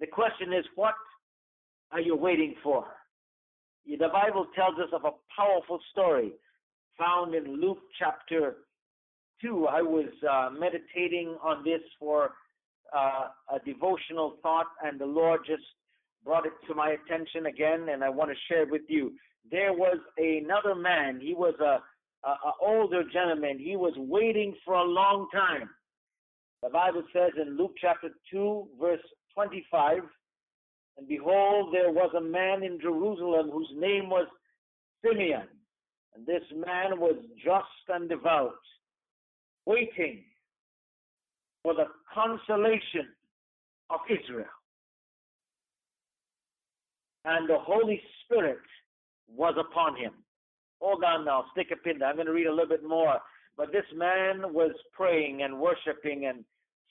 The 0.00 0.06
question 0.06 0.52
is, 0.52 0.64
what 0.74 0.94
are 1.90 2.00
you 2.00 2.16
waiting 2.16 2.54
for? 2.62 2.86
The 3.86 4.08
Bible 4.12 4.46
tells 4.54 4.78
us 4.78 4.88
of 4.92 5.04
a 5.04 5.12
powerful 5.36 5.80
story 5.90 6.32
found 6.98 7.34
in 7.34 7.60
Luke 7.60 7.80
chapter 7.98 8.56
2. 9.42 9.66
I 9.66 9.82
was 9.82 10.08
uh, 10.28 10.50
meditating 10.58 11.36
on 11.42 11.64
this 11.64 11.80
for 11.98 12.32
uh, 12.96 13.28
a 13.52 13.58
devotional 13.64 14.36
thought, 14.42 14.66
and 14.84 15.00
the 15.00 15.06
Lord 15.06 15.40
just 15.46 15.62
brought 16.24 16.46
it 16.46 16.52
to 16.68 16.74
my 16.74 16.90
attention 16.90 17.46
again, 17.46 17.88
and 17.90 18.04
I 18.04 18.08
want 18.08 18.30
to 18.30 18.36
share 18.48 18.62
it 18.62 18.70
with 18.70 18.82
you. 18.88 19.12
There 19.50 19.72
was 19.72 19.98
another 20.16 20.74
man. 20.74 21.20
He 21.20 21.34
was 21.34 21.54
a, 21.60 21.80
a, 22.28 22.52
older 22.60 23.02
gentleman. 23.12 23.58
He 23.58 23.76
was 23.76 23.94
waiting 23.96 24.54
for 24.64 24.74
a 24.74 24.84
long 24.84 25.26
time. 25.32 25.68
The 26.62 26.70
Bible 26.70 27.02
says 27.12 27.32
in 27.40 27.56
Luke 27.56 27.74
chapter 27.80 28.10
2, 28.30 28.68
verse 28.80 29.00
25, 29.34 30.02
and 30.98 31.08
behold, 31.08 31.72
there 31.72 31.90
was 31.90 32.12
a 32.16 32.20
man 32.20 32.62
in 32.62 32.78
Jerusalem 32.80 33.50
whose 33.50 33.70
name 33.74 34.10
was 34.10 34.26
Simeon. 35.04 35.48
And 36.14 36.26
this 36.26 36.42
man 36.54 37.00
was 37.00 37.16
just 37.42 37.88
and 37.88 38.08
devout, 38.08 38.60
waiting 39.64 40.24
for 41.62 41.74
the 41.74 41.86
consolation 42.12 43.08
of 43.88 44.00
Israel. 44.10 44.44
And 47.24 47.48
the 47.48 47.58
Holy 47.58 48.00
Spirit 48.24 48.58
was 49.34 49.54
upon 49.58 49.96
him. 49.96 50.12
Hold 50.80 51.04
on 51.04 51.24
now, 51.24 51.44
stick 51.52 51.68
a 51.72 51.76
pin 51.76 52.00
there. 52.00 52.08
I'm 52.08 52.16
going 52.16 52.26
to 52.26 52.32
read 52.32 52.48
a 52.48 52.50
little 52.50 52.68
bit 52.68 52.84
more. 52.84 53.18
But 53.56 53.72
this 53.72 53.84
man 53.94 54.52
was 54.52 54.72
praying 54.92 55.42
and 55.42 55.60
worshiping 55.60 56.26
and 56.26 56.44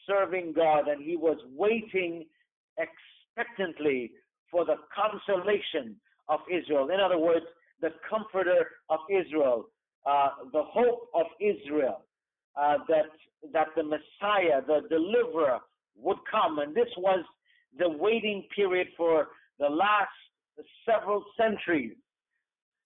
serving 0.08 0.54
God, 0.54 0.88
and 0.88 1.04
he 1.04 1.18
was 1.18 1.38
waiting 1.56 2.26
for 4.50 4.66
the 4.66 4.76
consolation 4.94 5.96
of 6.28 6.40
Israel. 6.52 6.90
In 6.90 7.00
other 7.00 7.18
words, 7.18 7.46
the 7.82 7.90
comforter 8.10 8.68
of 8.90 9.00
Israel, 9.10 9.66
uh, 10.06 10.30
the 10.52 10.64
hope 10.64 11.10
of 11.14 11.26
Israel, 11.40 12.04
uh, 12.56 12.78
that 12.88 13.06
that 13.54 13.68
the 13.76 13.84
Messiah, 13.84 14.62
the 14.68 14.82
deliverer, 14.90 15.60
would 15.96 16.18
come. 16.30 16.60
And 16.60 16.76
this 16.76 16.90
was 16.98 17.24
the 17.78 17.90
waiting 17.90 18.46
period 18.56 18.88
for 18.96 19.30
the 19.60 19.68
last 19.68 20.10
several 20.86 21.24
centuries. 21.38 21.96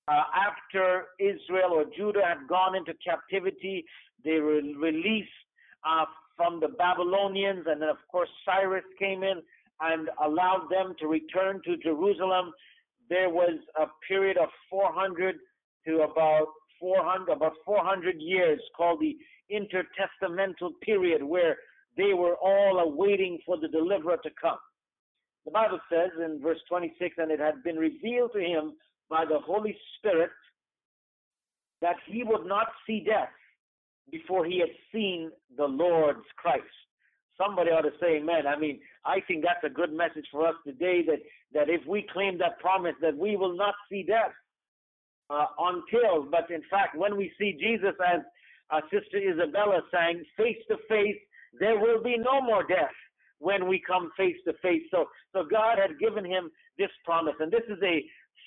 Uh, 0.07 0.21
after 0.35 1.05
Israel 1.19 1.71
or 1.73 1.85
Judah 1.97 2.21
had 2.23 2.47
gone 2.47 2.75
into 2.75 2.93
captivity, 3.03 3.83
they 4.23 4.39
were 4.39 4.61
released 4.79 5.29
uh, 5.83 6.05
from 6.37 6.59
the 6.59 6.67
Babylonians, 6.67 7.65
and 7.67 7.81
then 7.81 7.89
of 7.89 7.97
course 8.11 8.29
Cyrus 8.45 8.83
came 8.99 9.23
in 9.23 9.41
and 9.81 10.09
allowed 10.23 10.67
them 10.69 10.95
to 10.99 11.07
return 11.07 11.61
to 11.65 11.77
Jerusalem. 11.77 12.51
There 13.09 13.29
was 13.29 13.59
a 13.79 13.85
period 14.07 14.37
of 14.37 14.49
400 14.69 15.35
to 15.87 16.01
about 16.01 16.47
400, 16.79 17.31
about 17.31 17.53
400 17.65 18.15
years 18.19 18.59
called 18.75 18.99
the 18.99 19.15
intertestamental 19.51 20.71
period 20.81 21.23
where 21.23 21.57
they 21.97 22.13
were 22.13 22.35
all 22.35 22.79
awaiting 22.79 23.39
for 23.45 23.57
the 23.57 23.67
deliverer 23.67 24.17
to 24.23 24.29
come. 24.41 24.57
The 25.45 25.51
Bible 25.51 25.79
says 25.91 26.09
in 26.23 26.41
verse 26.41 26.59
26, 26.67 27.15
and 27.17 27.31
it 27.31 27.39
had 27.39 27.63
been 27.63 27.77
revealed 27.77 28.31
to 28.33 28.39
him 28.39 28.73
by 29.09 29.25
the 29.25 29.39
Holy 29.39 29.77
Spirit 29.97 30.31
that 31.81 31.95
he 32.07 32.23
would 32.23 32.45
not 32.45 32.67
see 32.87 33.03
death 33.05 33.29
before 34.11 34.45
he 34.45 34.59
had 34.59 34.69
seen 34.91 35.31
the 35.55 35.65
Lord's 35.65 36.25
Christ. 36.35 36.63
Somebody 37.37 37.71
ought 37.71 37.81
to 37.81 37.91
say 37.99 38.17
amen. 38.17 38.47
I 38.47 38.57
mean, 38.57 38.79
I 39.03 39.19
think 39.27 39.43
that's 39.43 39.63
a 39.63 39.73
good 39.73 39.91
message 39.91 40.25
for 40.31 40.47
us 40.47 40.55
today 40.65 41.03
that, 41.07 41.19
that 41.53 41.69
if 41.69 41.85
we 41.87 42.07
claim 42.11 42.37
that 42.39 42.59
promise 42.59 42.95
that 43.01 43.17
we 43.17 43.35
will 43.35 43.55
not 43.55 43.75
see 43.89 44.03
death 44.03 44.31
uh, 45.29 45.45
until, 45.59 46.23
but 46.29 46.49
in 46.49 46.61
fact, 46.69 46.95
when 46.95 47.17
we 47.17 47.31
see 47.39 47.57
Jesus, 47.59 47.95
as 48.13 48.21
uh, 48.71 48.81
Sister 48.91 49.17
Isabella 49.17 49.81
sang, 49.91 50.23
face 50.37 50.57
to 50.69 50.77
face, 50.87 51.17
there 51.59 51.79
will 51.79 52.01
be 52.01 52.17
no 52.17 52.41
more 52.41 52.63
death 52.65 52.95
when 53.39 53.67
we 53.67 53.81
come 53.85 54.11
face 54.17 54.37
to 54.45 54.53
face. 54.61 54.83
So, 54.91 55.05
so 55.33 55.43
God 55.43 55.77
had 55.77 55.99
given 55.99 56.25
him 56.25 56.49
this 56.77 56.91
promise, 57.03 57.35
and 57.39 57.51
this 57.51 57.65
is 57.69 57.77
a 57.83 58.03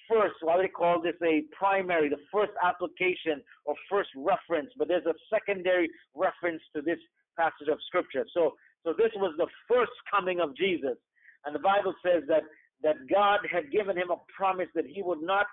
first, 0.09 0.37
why 0.41 0.57
they 0.57 0.69
call 0.69 1.03
this 1.03 1.15
a 1.23 1.43
primary, 1.57 2.09
the 2.09 2.17
first 2.33 2.53
application 2.65 3.43
or 3.67 3.75
first 3.91 4.09
reference, 4.17 4.71
but 4.79 4.89
there's 4.89 5.07
a 5.07 5.15
secondary 5.31 5.91
reference 6.15 6.63
to 6.75 6.81
this 6.81 6.99
passage 7.37 7.69
of 7.71 7.79
scripture. 7.87 8.25
So, 8.33 8.55
so 8.85 8.95
this 8.97 9.11
was 9.17 9.35
the 9.37 9.47
first 9.69 9.93
coming 10.11 10.41
of 10.41 10.57
Jesus. 10.57 10.97
And 11.45 11.55
the 11.55 11.61
Bible 11.61 11.95
says 12.05 12.23
that, 12.29 12.43
that 12.83 12.97
God 13.13 13.41
had 13.51 13.71
given 13.71 13.97
him 13.97 14.11
a 14.11 14.21
promise 14.37 14.69
that 14.75 14.87
he 14.87 15.03
would 15.03 15.23
not 15.23 15.47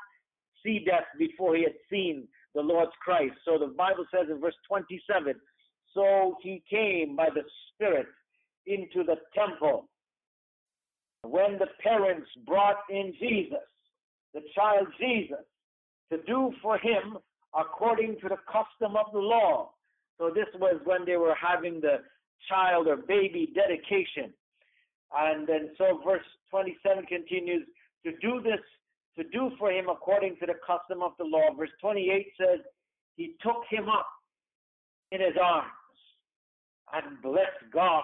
see 0.63 0.83
death 0.85 1.05
before 1.17 1.55
he 1.55 1.63
had 1.63 1.75
seen 1.89 2.27
the 2.53 2.61
Lord's 2.61 2.91
Christ. 3.03 3.35
So 3.45 3.57
the 3.57 3.73
Bible 3.73 4.05
says 4.13 4.27
in 4.29 4.39
verse 4.39 4.55
27, 4.67 5.35
so 5.93 6.35
he 6.41 6.63
came 6.69 7.15
by 7.15 7.29
the 7.33 7.43
Spirit 7.73 8.07
into 8.65 9.03
the 9.03 9.15
temple. 9.33 9.87
When 11.23 11.57
the 11.57 11.67
parents 11.81 12.27
brought 12.45 12.77
in 12.89 13.13
Jesus, 13.19 13.57
the 14.33 14.41
child 14.55 14.87
Jesus, 14.99 15.45
to 16.11 16.17
do 16.27 16.53
for 16.61 16.77
him 16.77 17.17
according 17.57 18.17
to 18.21 18.29
the 18.29 18.37
custom 18.45 18.95
of 18.95 19.11
the 19.13 19.19
law. 19.19 19.71
So 20.17 20.29
this 20.33 20.47
was 20.59 20.79
when 20.83 21.05
they 21.05 21.15
were 21.15 21.35
having 21.35 21.81
the 21.81 21.97
child 22.49 22.87
or 22.87 22.97
baby 22.97 23.51
dedication. 23.53 24.33
And 25.15 25.47
then 25.47 25.69
so 25.77 26.01
verse 26.05 26.25
27 26.49 27.05
continues 27.05 27.67
to 28.03 28.11
do 28.21 28.41
this, 28.41 28.59
to 29.17 29.23
do 29.31 29.51
for 29.57 29.71
him 29.71 29.89
according 29.89 30.37
to 30.37 30.45
the 30.45 30.55
custom 30.65 31.01
of 31.01 31.11
the 31.17 31.25
law. 31.25 31.53
Verse 31.57 31.69
28 31.81 32.27
says, 32.39 32.59
He 33.15 33.35
took 33.41 33.63
him 33.69 33.89
up 33.89 34.07
in 35.11 35.21
his 35.21 35.35
arms 35.41 35.71
and 36.93 37.21
blessed 37.21 37.71
God. 37.73 38.03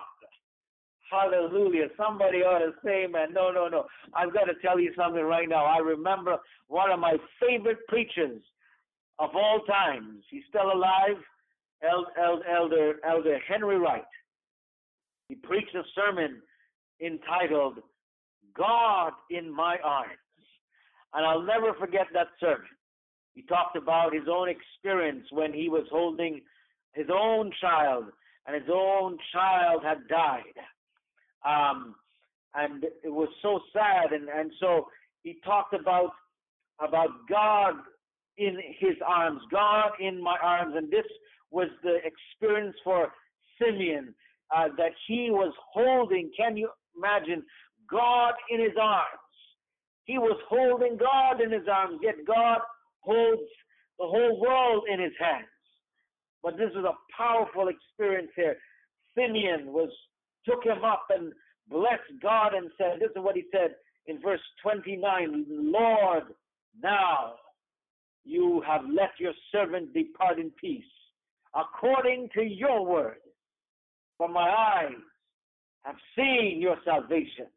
Hallelujah. 1.11 1.87
Somebody 1.97 2.37
ought 2.37 2.59
to 2.59 2.71
say, 2.85 3.05
man, 3.05 3.33
no, 3.33 3.51
no, 3.51 3.67
no. 3.67 3.85
I've 4.13 4.33
got 4.33 4.45
to 4.45 4.53
tell 4.61 4.79
you 4.79 4.93
something 4.95 5.23
right 5.23 5.49
now. 5.49 5.65
I 5.65 5.79
remember 5.79 6.37
one 6.67 6.89
of 6.89 6.99
my 6.99 7.17
favorite 7.39 7.85
preachers 7.89 8.41
of 9.19 9.31
all 9.35 9.59
times. 9.67 10.23
He's 10.29 10.43
still 10.47 10.71
alive, 10.71 11.17
Elder, 11.83 12.95
Elder 13.05 13.39
Henry 13.45 13.77
Wright. 13.77 14.05
He 15.31 15.35
preached 15.35 15.73
a 15.75 15.83
sermon 15.95 16.41
entitled 17.01 17.77
God 18.53 19.13
in 19.29 19.49
My 19.49 19.77
Arms. 19.81 20.11
And 21.13 21.25
I'll 21.25 21.41
never 21.41 21.73
forget 21.79 22.07
that 22.13 22.27
sermon. 22.37 22.67
He 23.33 23.43
talked 23.43 23.77
about 23.77 24.13
his 24.13 24.25
own 24.29 24.49
experience 24.49 25.25
when 25.31 25.53
he 25.53 25.69
was 25.69 25.85
holding 25.89 26.41
his 26.91 27.05
own 27.09 27.49
child, 27.61 28.07
and 28.45 28.61
his 28.61 28.69
own 28.69 29.17
child 29.31 29.83
had 29.85 29.99
died. 30.09 30.57
Um, 31.45 31.95
and 32.53 32.83
it 32.83 33.13
was 33.13 33.29
so 33.41 33.61
sad. 33.71 34.11
And, 34.11 34.27
and 34.27 34.51
so 34.59 34.87
he 35.23 35.37
talked 35.45 35.73
about 35.73 36.11
about 36.81 37.07
God 37.29 37.75
in 38.37 38.57
his 38.79 38.97
arms, 39.07 39.39
God 39.49 39.91
in 40.01 40.21
my 40.21 40.35
arms. 40.43 40.75
And 40.75 40.91
this 40.91 41.07
was 41.51 41.69
the 41.83 41.99
experience 42.03 42.75
for 42.83 43.13
Simeon 43.57 44.13
uh, 44.55 44.67
that 44.77 44.91
he 45.07 45.29
was 45.31 45.53
holding. 45.73 46.31
Can 46.35 46.57
you 46.57 46.69
imagine 46.95 47.43
God 47.89 48.33
in 48.49 48.61
his 48.61 48.73
arms? 48.79 49.05
He 50.05 50.17
was 50.17 50.37
holding 50.49 50.97
God 50.97 51.41
in 51.41 51.51
his 51.51 51.67
arms, 51.71 51.99
yet 52.01 52.15
God 52.25 52.59
holds 53.01 53.41
the 53.99 54.05
whole 54.05 54.39
world 54.39 54.83
in 54.91 54.99
his 54.99 55.13
hands. 55.19 55.45
But 56.43 56.57
this 56.57 56.71
is 56.71 56.83
a 56.83 56.97
powerful 57.15 57.67
experience 57.67 58.31
here. 58.35 58.57
Simeon 59.15 59.67
was 59.67 59.89
took 60.45 60.63
him 60.63 60.83
up 60.83 61.05
and 61.09 61.33
blessed 61.69 62.21
God 62.21 62.53
and 62.53 62.69
said, 62.77 62.99
This 62.99 63.11
is 63.11 63.23
what 63.23 63.35
he 63.35 63.43
said 63.51 63.75
in 64.07 64.19
verse 64.21 64.41
29 64.63 65.45
Lord, 65.49 66.23
now 66.81 67.33
you 68.23 68.63
have 68.67 68.81
let 68.91 69.11
your 69.19 69.33
servant 69.51 69.93
depart 69.93 70.39
in 70.39 70.51
peace, 70.59 70.83
according 71.55 72.29
to 72.33 72.43
your 72.43 72.85
word. 72.85 73.17
For 74.21 74.29
my 74.29 74.51
eyes 74.51 75.01
have 75.81 75.95
seen 76.15 76.61
your 76.61 76.75
salvation, 76.85 77.47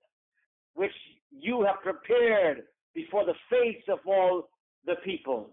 which 0.72 0.94
you 1.30 1.62
have 1.62 1.82
prepared 1.82 2.62
before 2.94 3.26
the 3.26 3.34
face 3.50 3.82
of 3.92 3.98
all 4.06 4.48
the 4.86 4.94
peoples, 5.04 5.50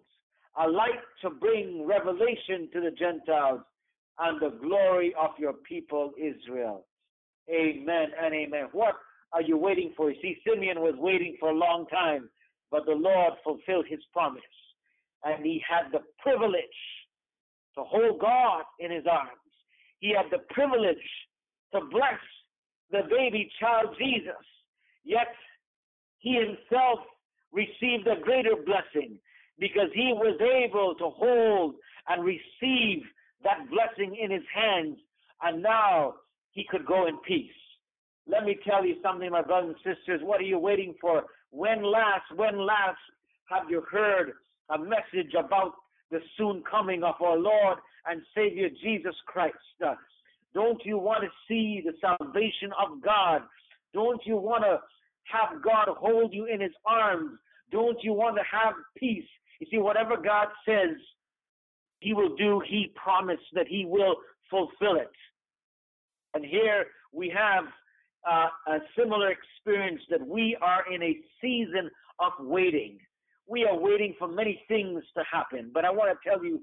a 0.58 0.70
light 0.70 1.02
to 1.22 1.30
bring 1.30 1.86
revelation 1.86 2.70
to 2.72 2.80
the 2.80 2.92
Gentiles 2.92 3.60
and 4.20 4.40
the 4.40 4.58
glory 4.62 5.14
of 5.20 5.32
your 5.38 5.52
people 5.52 6.14
Israel. 6.18 6.86
Amen 7.50 8.12
and 8.18 8.34
amen. 8.34 8.70
What 8.72 8.96
are 9.34 9.42
you 9.42 9.58
waiting 9.58 9.92
for? 9.98 10.12
You 10.12 10.22
see, 10.22 10.38
Simeon 10.48 10.80
was 10.80 10.96
waiting 10.98 11.36
for 11.42 11.50
a 11.50 11.54
long 11.54 11.88
time, 11.88 12.30
but 12.72 12.86
the 12.86 12.94
Lord 12.94 13.34
fulfilled 13.44 13.86
his 13.90 14.00
promise. 14.14 14.42
And 15.26 15.46
he 15.46 15.62
had 15.70 15.92
the 15.92 16.04
privilege 16.20 16.62
to 17.76 17.84
hold 17.84 18.22
God 18.22 18.64
in 18.80 18.92
his 18.92 19.04
arms. 19.12 19.41
He 20.02 20.14
had 20.16 20.26
the 20.32 20.44
privilege 20.54 20.98
to 21.74 21.80
bless 21.90 22.20
the 22.92 23.04
baby 23.10 23.50
child 23.60 23.96
Jesus. 23.98 24.44
Yet 25.06 25.34
he 26.18 26.34
himself 26.36 27.00
received 27.54 28.08
a 28.08 28.20
greater 28.22 28.56
blessing 28.66 29.18
because 29.60 29.90
he 29.94 30.12
was 30.14 30.40
able 30.42 30.96
to 30.96 31.10
hold 31.10 31.76
and 32.10 32.26
receive 32.26 33.04
that 33.44 33.70
blessing 33.70 34.18
in 34.22 34.32
his 34.32 34.44
hands, 34.54 34.98
and 35.44 35.62
now 35.62 36.16
he 36.52 36.66
could 36.70 36.86
go 36.86 37.08
in 37.08 37.18
peace. 37.20 37.52
Let 38.28 38.44
me 38.44 38.58
tell 38.68 38.86
you 38.86 38.96
something, 39.02 39.32
my 39.32 39.42
brothers 39.42 39.76
and 39.86 39.96
sisters. 39.96 40.22
What 40.24 40.42
are 40.42 40.46
you 40.46 40.60
waiting 40.60 40.96
for? 41.00 41.24
When 41.52 41.84
last, 41.84 42.24
when 42.36 42.58
last 42.58 43.00
have 43.50 43.70
you 43.70 43.84
heard 43.92 44.34
a 44.70 44.80
message 44.80 45.34
about 45.38 45.74
the 46.10 46.20
soon 46.38 46.64
coming 46.70 47.04
of 47.04 47.16
our 47.22 47.38
Lord 47.38 47.78
and 48.06 48.22
Savior 48.36 48.70
Jesus 48.84 49.16
Christ? 49.26 49.56
Don't 50.54 50.82
you 50.86 50.98
want 50.98 51.24
to 51.24 51.30
see 51.48 51.82
the 51.84 51.94
salvation 52.02 52.72
of 52.82 53.02
God? 53.02 53.42
Don't 53.94 54.22
you 54.26 54.38
want 54.38 54.64
to 54.64 54.80
have 55.24 55.62
God 55.62 55.88
hold 55.88 56.34
you 56.34 56.46
in 56.46 56.60
his 56.60 56.72
arms? 56.86 57.32
Don't 57.72 57.98
you 58.04 58.14
want 58.14 58.36
to 58.36 58.44
have 58.52 58.74
peace? 58.98 59.28
You 59.60 59.68
see, 59.72 59.78
whatever 59.78 60.18
God 60.18 60.48
says 60.66 60.98
he 62.00 62.14
will 62.14 62.36
do, 62.36 62.62
he 62.68 62.92
promised 62.96 63.44
that 63.54 63.68
he 63.68 63.86
will 63.86 64.16
fulfill 64.50 64.96
it. 64.96 65.12
And 66.34 66.46
here 66.46 66.86
we 67.14 67.30
have 67.36 67.66
uh, 68.30 68.48
a 68.68 68.80
similar 68.98 69.32
experience 69.32 70.02
that 70.10 70.26
we 70.26 70.58
are 70.62 70.84
in 70.94 71.02
a 71.02 71.18
season 71.42 71.90
of 72.20 72.34
waiting. 72.40 72.98
We 73.48 73.66
are 73.66 73.78
waiting 73.78 74.16
for 74.18 74.28
many 74.28 74.64
things 74.68 75.04
to 75.18 75.24
happen, 75.30 75.72
but 75.74 75.86
I 75.86 75.92
want 75.92 76.12
to 76.12 76.30
tell 76.30 76.44
you 76.44 76.62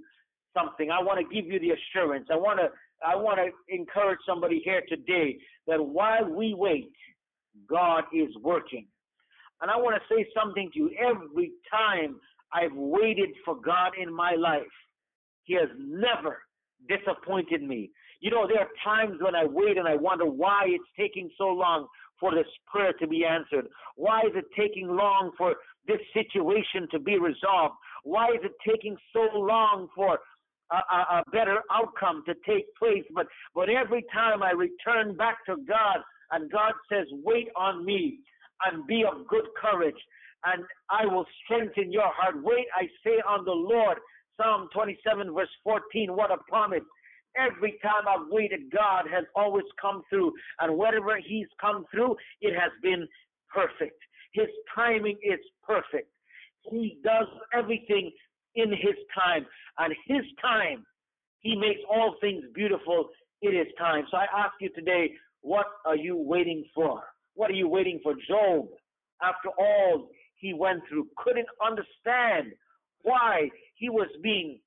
something. 0.59 0.91
I 0.91 1.03
want 1.03 1.19
to 1.21 1.35
give 1.35 1.51
you 1.51 1.61
the 1.61 1.71
assurance. 1.71 2.27
I 2.31 2.37
want 2.37 2.59
to 2.59 2.69
I 3.07 3.15
want 3.15 3.39
to 3.39 3.75
encourage 3.75 4.19
somebody 4.27 4.61
here 4.65 4.83
today 4.89 5.39
that 5.69 5.81
while 5.81 6.29
we 6.29 6.55
wait, 6.55 6.91
God 7.69 8.05
is 8.13 8.29
working. 8.43 8.87
And 9.61 9.71
I 9.71 9.77
want 9.77 9.97
to 9.97 10.15
say 10.15 10.27
something 10.35 10.71
to 10.73 10.79
you. 10.79 10.91
Every 10.99 11.53
time 11.71 12.17
I've 12.53 12.75
waited 12.75 13.31
for 13.45 13.57
God 13.61 13.93
in 14.01 14.13
my 14.13 14.35
life, 14.35 14.63
He 15.45 15.55
has 15.55 15.69
never 15.79 16.39
disappointed 16.89 17.63
me. 17.63 17.91
You 18.21 18.31
know, 18.31 18.47
there 18.49 18.61
are 18.61 18.69
times 18.85 19.21
when 19.21 19.35
I 19.35 19.45
wait 19.45 19.79
and 19.79 19.87
I 19.87 19.95
wonder 19.95 20.27
why 20.27 20.65
it's 20.67 20.85
taking 20.99 21.31
so 21.39 21.49
long 21.49 21.87
for 22.19 22.35
this 22.35 22.47
prayer 22.67 22.93
to 22.95 23.07
be 23.07 23.25
answered. 23.25 23.69
Why 23.97 24.21
is 24.23 24.33
it 24.35 24.45
taking 24.57 24.89
long 24.89 25.31
for 25.39 25.55
this 25.87 26.01
situation 26.13 26.89
to 26.91 26.99
be 26.99 27.19
resolved? 27.19 27.75
Why 28.03 28.27
is 28.31 28.41
it 28.43 28.53
taking 28.69 28.97
so 29.13 29.29
long 29.35 29.89
for 29.95 30.19
a, 30.71 30.77
a, 31.19 31.23
better 31.33 31.63
outcome 31.71 32.23
to 32.27 32.35
take 32.47 32.67
place? 32.77 33.05
But 33.15 33.27
but 33.55 33.69
every 33.69 34.05
time 34.13 34.43
I 34.43 34.53
return 34.53 35.17
back 35.17 35.45
to 35.47 35.57
God 35.69 35.99
and 36.33 36.51
God 36.51 36.73
says, 36.91 37.07
"Wait 37.25 37.49
on 37.57 37.85
me 37.85 38.21
and 38.65 38.87
be 38.87 39.05
of 39.05 39.27
good 39.27 39.47
courage, 39.61 39.99
and 40.45 40.65
I 40.91 41.07
will 41.07 41.27
strengthen 41.45 41.93
your 41.93 42.11
heart." 42.13 42.43
Wait, 42.43 42.67
I 42.75 42.89
say 43.05 43.23
on 43.27 43.45
the 43.45 43.53
Lord. 43.53 43.99
Psalm 44.41 44.69
27 44.73 45.35
verse 45.35 45.49
14. 45.65 46.15
What 46.15 46.31
a 46.31 46.37
promise! 46.49 46.85
Every 47.37 47.79
time 47.83 48.07
I've 48.09 48.29
waited, 48.31 48.71
God 48.73 49.05
has 49.13 49.25
always 49.35 49.67
come 49.81 50.03
through. 50.09 50.33
And 50.61 50.77
whatever 50.77 51.19
He's 51.19 51.49
come 51.61 51.85
through, 51.91 52.17
it 52.41 52.55
has 52.55 52.71
been 52.83 53.07
perfect. 53.53 54.01
His 54.33 54.49
timing 54.75 55.19
is 55.23 55.41
perfect. 55.67 56.11
He 56.71 56.99
does 57.03 57.27
everything 57.55 58.13
in 58.55 58.71
His 58.71 58.97
time. 59.15 59.47
And 59.79 59.95
His 60.07 60.25
time, 60.41 60.85
He 61.41 61.57
makes 61.57 61.81
all 61.91 62.17
things 62.21 62.45
beautiful 62.55 63.09
in 63.43 63.55
His 63.55 63.69
time. 63.79 64.05
So 64.11 64.17
I 64.17 64.27
ask 64.37 64.55
you 64.61 64.71
today, 64.75 65.13
what 65.43 65.67
are 65.87 65.97
you 65.97 66.17
waiting 66.17 66.65
for? 66.75 67.03
What 67.35 67.51
are 67.51 67.55
you 67.55 67.69
waiting 67.69 68.01
for? 68.03 68.15
Job, 68.29 68.67
after 69.23 69.49
all 69.59 70.09
he 70.37 70.55
went 70.55 70.83
through, 70.89 71.07
couldn't 71.17 71.49
understand 71.65 72.53
why 73.03 73.49
he 73.77 73.89
was 73.89 74.09
being 74.23 74.61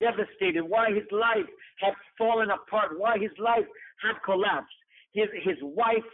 devastated, 0.00 0.62
why 0.62 0.90
his 0.90 1.06
life 1.10 1.48
had 1.80 1.94
fallen 2.18 2.50
apart, 2.50 2.98
why 2.98 3.18
his 3.18 3.30
life 3.38 3.66
had 4.02 4.14
collapsed. 4.24 4.74
His 5.12 5.28
his 5.44 5.56
wife, 5.62 6.08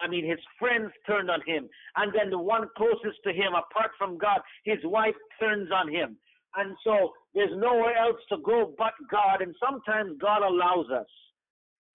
I 0.00 0.08
mean 0.08 0.28
his 0.28 0.40
friends 0.58 0.90
turned 1.06 1.30
on 1.30 1.40
him, 1.46 1.68
and 1.96 2.12
then 2.12 2.30
the 2.30 2.38
one 2.38 2.68
closest 2.76 3.22
to 3.24 3.32
him, 3.32 3.52
apart 3.54 3.92
from 3.96 4.18
God, 4.18 4.40
his 4.64 4.78
wife 4.84 5.14
turns 5.40 5.70
on 5.72 5.88
him. 5.92 6.16
And 6.56 6.76
so 6.84 7.12
there's 7.34 7.56
nowhere 7.56 7.96
else 7.96 8.20
to 8.28 8.36
go 8.44 8.74
but 8.78 8.92
God, 9.10 9.40
and 9.40 9.54
sometimes 9.64 10.16
God 10.20 10.42
allows 10.42 10.86
us 10.90 11.06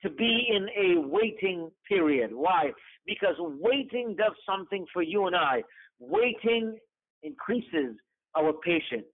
to 0.01 0.09
be 0.09 0.47
in 0.49 0.67
a 0.69 1.07
waiting 1.07 1.69
period. 1.87 2.31
Why? 2.33 2.71
Because 3.05 3.35
waiting 3.39 4.15
does 4.17 4.33
something 4.45 4.85
for 4.93 5.01
you 5.01 5.27
and 5.27 5.35
I. 5.35 5.63
Waiting 5.99 6.77
increases 7.23 7.95
our 8.37 8.53
patience. 8.53 9.07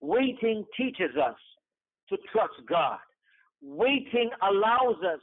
Waiting 0.00 0.64
teaches 0.76 1.16
us 1.16 1.36
to 2.08 2.16
trust 2.32 2.54
God. 2.68 2.98
Waiting 3.62 4.30
allows 4.42 4.96
us 5.02 5.20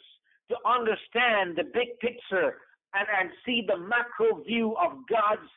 to 0.50 0.56
understand 0.66 1.58
the 1.58 1.64
big 1.74 2.00
picture 2.00 2.56
and, 2.94 3.08
and 3.20 3.30
see 3.46 3.64
the 3.68 3.78
macro 3.78 4.44
view 4.44 4.76
of 4.84 4.94
God's 5.10 5.50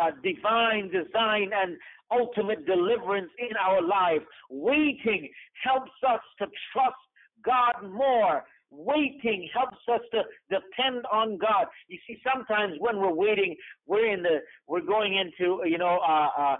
uh, 0.00 0.10
divine 0.22 0.90
design 0.90 1.50
and 1.54 1.76
ultimate 2.10 2.66
deliverance 2.66 3.30
in 3.38 3.56
our 3.56 3.82
life. 3.82 4.22
Waiting 4.50 5.28
helps 5.62 5.92
us 6.08 6.20
to 6.38 6.46
trust 6.72 6.94
God 7.44 7.90
more. 7.90 8.44
Waiting 8.70 9.48
helps 9.54 9.78
us 9.92 10.00
to 10.12 10.22
depend 10.50 11.04
on 11.12 11.38
God. 11.38 11.66
You 11.88 11.98
see, 12.06 12.20
sometimes 12.30 12.74
when 12.78 12.98
we're 12.98 13.14
waiting, 13.14 13.56
we're 13.86 14.12
in 14.12 14.22
the, 14.22 14.38
we're 14.66 14.80
going 14.80 15.16
into, 15.16 15.62
you 15.64 15.78
know, 15.78 15.98
uh, 16.06 16.28
uh, 16.38 16.56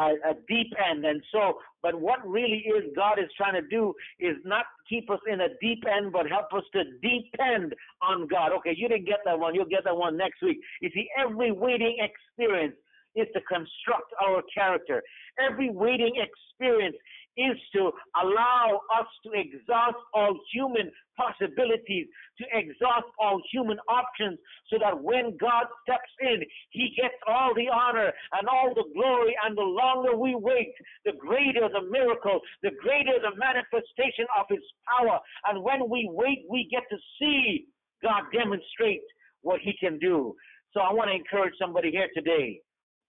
a, 0.00 0.30
a 0.30 0.34
deep 0.48 0.72
end. 0.90 1.04
And 1.04 1.22
so, 1.32 1.58
but 1.82 2.00
what 2.00 2.26
really 2.26 2.64
is 2.66 2.84
God 2.94 3.18
is 3.18 3.26
trying 3.36 3.60
to 3.60 3.66
do 3.68 3.94
is 4.18 4.36
not 4.44 4.66
keep 4.88 5.10
us 5.10 5.20
in 5.30 5.40
a 5.40 5.48
deep 5.60 5.84
end, 5.86 6.12
but 6.12 6.28
help 6.28 6.52
us 6.54 6.64
to 6.72 6.84
depend 7.02 7.74
on 8.02 8.26
God. 8.28 8.52
Okay, 8.58 8.74
you 8.76 8.88
didn't 8.88 9.06
get 9.06 9.20
that 9.24 9.38
one. 9.38 9.54
You'll 9.54 9.66
get 9.66 9.84
that 9.84 9.96
one 9.96 10.16
next 10.16 10.42
week. 10.42 10.58
You 10.80 10.90
see, 10.94 11.08
every 11.18 11.52
waiting 11.52 11.98
experience 12.00 12.74
is 13.14 13.26
to 13.34 13.40
construct 13.42 14.12
our 14.22 14.42
character. 14.54 15.02
Every 15.38 15.70
waiting 15.70 16.12
experience 16.16 16.96
is 17.36 17.56
to 17.74 17.92
allow 18.16 18.80
us 18.98 19.06
to 19.24 19.30
exhaust 19.32 20.00
all 20.14 20.38
human 20.52 20.90
possibilities, 21.16 22.06
to 22.38 22.44
exhaust 22.52 23.06
all 23.18 23.40
human 23.52 23.78
options, 23.88 24.38
so 24.70 24.76
that 24.80 24.96
when 24.96 25.36
God 25.38 25.66
steps 25.82 26.10
in, 26.20 26.42
He 26.70 26.94
gets 26.96 27.14
all 27.26 27.54
the 27.54 27.68
honor 27.68 28.12
and 28.32 28.48
all 28.48 28.72
the 28.74 28.84
glory. 28.94 29.36
And 29.44 29.56
the 29.56 29.62
longer 29.62 30.16
we 30.16 30.34
wait, 30.34 30.72
the 31.04 31.12
greater 31.12 31.68
the 31.68 31.88
miracle, 31.90 32.40
the 32.62 32.70
greater 32.82 33.20
the 33.20 33.36
manifestation 33.36 34.26
of 34.38 34.46
His 34.48 34.64
power. 34.88 35.20
And 35.48 35.62
when 35.62 35.88
we 35.88 36.08
wait, 36.10 36.44
we 36.48 36.68
get 36.70 36.84
to 36.90 36.96
see 37.18 37.66
God 38.02 38.24
demonstrate 38.32 39.02
what 39.42 39.60
He 39.60 39.74
can 39.78 39.98
do. 39.98 40.34
So 40.72 40.80
I 40.80 40.92
want 40.92 41.08
to 41.08 41.14
encourage 41.14 41.54
somebody 41.60 41.90
here 41.90 42.08
today 42.14 42.60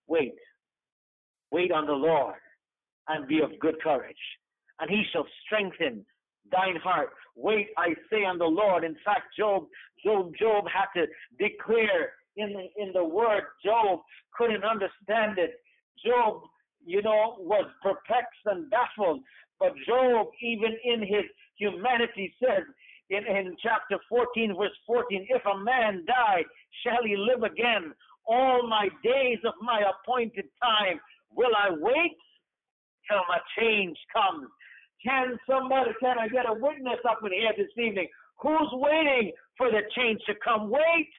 wait. 0.07 0.35
Wait 1.51 1.71
on 1.71 1.85
the 1.85 1.93
Lord 1.93 2.35
and 3.07 3.27
be 3.27 3.41
of 3.41 3.57
good 3.59 3.81
courage, 3.81 4.15
and 4.79 4.89
he 4.89 5.03
shall 5.11 5.25
strengthen 5.45 6.05
thine 6.51 6.77
heart. 6.77 7.09
Wait, 7.35 7.67
I 7.77 7.89
say 8.09 8.25
on 8.25 8.37
the 8.37 8.45
Lord. 8.45 8.83
In 8.83 8.95
fact, 9.05 9.35
Job, 9.37 9.65
Job, 10.03 10.33
Job 10.39 10.65
had 10.67 10.87
to 10.99 11.07
declare 11.37 12.13
in 12.35 12.53
the, 12.53 12.81
in 12.81 12.93
the 12.93 13.03
word. 13.03 13.43
Job 13.63 13.99
couldn't 14.37 14.63
understand 14.63 15.37
it. 15.37 15.59
Job, 16.05 16.41
you 16.85 17.01
know, 17.01 17.35
was 17.39 17.65
perplexed 17.81 18.45
and 18.45 18.69
baffled. 18.69 19.21
But 19.59 19.73
Job, 19.87 20.27
even 20.41 20.77
in 20.83 21.01
his 21.01 21.25
humanity, 21.57 22.33
says 22.41 22.63
in, 23.09 23.25
in 23.25 23.55
chapter 23.61 23.97
14, 24.09 24.55
verse 24.57 24.71
14, 24.85 25.27
if 25.29 25.41
a 25.45 25.57
man 25.57 26.05
die, 26.07 26.43
shall 26.83 27.03
he 27.03 27.15
live 27.17 27.43
again? 27.43 27.93
All 28.27 28.67
my 28.67 28.89
days 29.03 29.39
of 29.45 29.53
my 29.61 29.81
appointed 29.81 30.45
time 30.61 30.99
will 31.31 31.51
I 31.55 31.69
wait 31.71 32.17
till 33.07 33.23
my 33.27 33.39
change 33.57 33.97
comes. 34.13 34.47
Can 35.03 35.37
somebody, 35.47 35.91
can 35.99 36.17
I 36.19 36.27
get 36.27 36.49
a 36.49 36.53
witness 36.53 36.99
up 37.07 37.19
in 37.23 37.31
here 37.31 37.53
this 37.55 37.71
evening 37.77 38.07
Who's 38.41 38.69
waiting 38.73 39.31
for 39.57 39.71
the 39.71 39.81
change 39.95 40.21
to 40.27 40.33
come? 40.43 40.69
Wait 40.69 41.09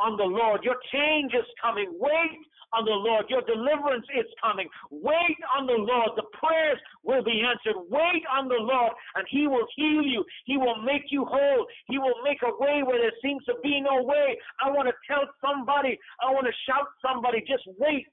on 0.00 0.16
the 0.16 0.24
Lord. 0.24 0.64
Your 0.64 0.76
change 0.92 1.32
is 1.34 1.46
coming. 1.62 1.86
Wait 1.98 2.40
on 2.72 2.84
the 2.84 2.98
Lord. 2.98 3.26
Your 3.30 3.42
deliverance 3.42 4.06
is 4.18 4.26
coming. 4.42 4.66
Wait 4.90 5.38
on 5.56 5.66
the 5.66 5.78
Lord. 5.78 6.10
The 6.16 6.26
prayers 6.34 6.78
will 7.04 7.22
be 7.22 7.42
answered. 7.46 7.78
Wait 7.88 8.24
on 8.26 8.48
the 8.48 8.58
Lord, 8.58 8.90
and 9.14 9.24
He 9.30 9.46
will 9.46 9.66
heal 9.76 10.02
you. 10.02 10.24
He 10.46 10.56
will 10.56 10.82
make 10.82 11.06
you 11.10 11.24
whole. 11.24 11.66
He 11.86 11.98
will 11.98 12.18
make 12.24 12.42
a 12.42 12.50
way 12.58 12.82
where 12.82 12.98
there 12.98 13.14
seems 13.22 13.44
to 13.44 13.54
be 13.62 13.80
no 13.80 14.02
way. 14.02 14.36
I 14.64 14.70
want 14.70 14.88
to 14.88 14.94
tell 15.06 15.22
somebody, 15.38 15.96
I 16.20 16.32
want 16.34 16.46
to 16.46 16.62
shout 16.66 16.90
somebody, 16.98 17.38
just 17.46 17.62
wait. 17.78 18.06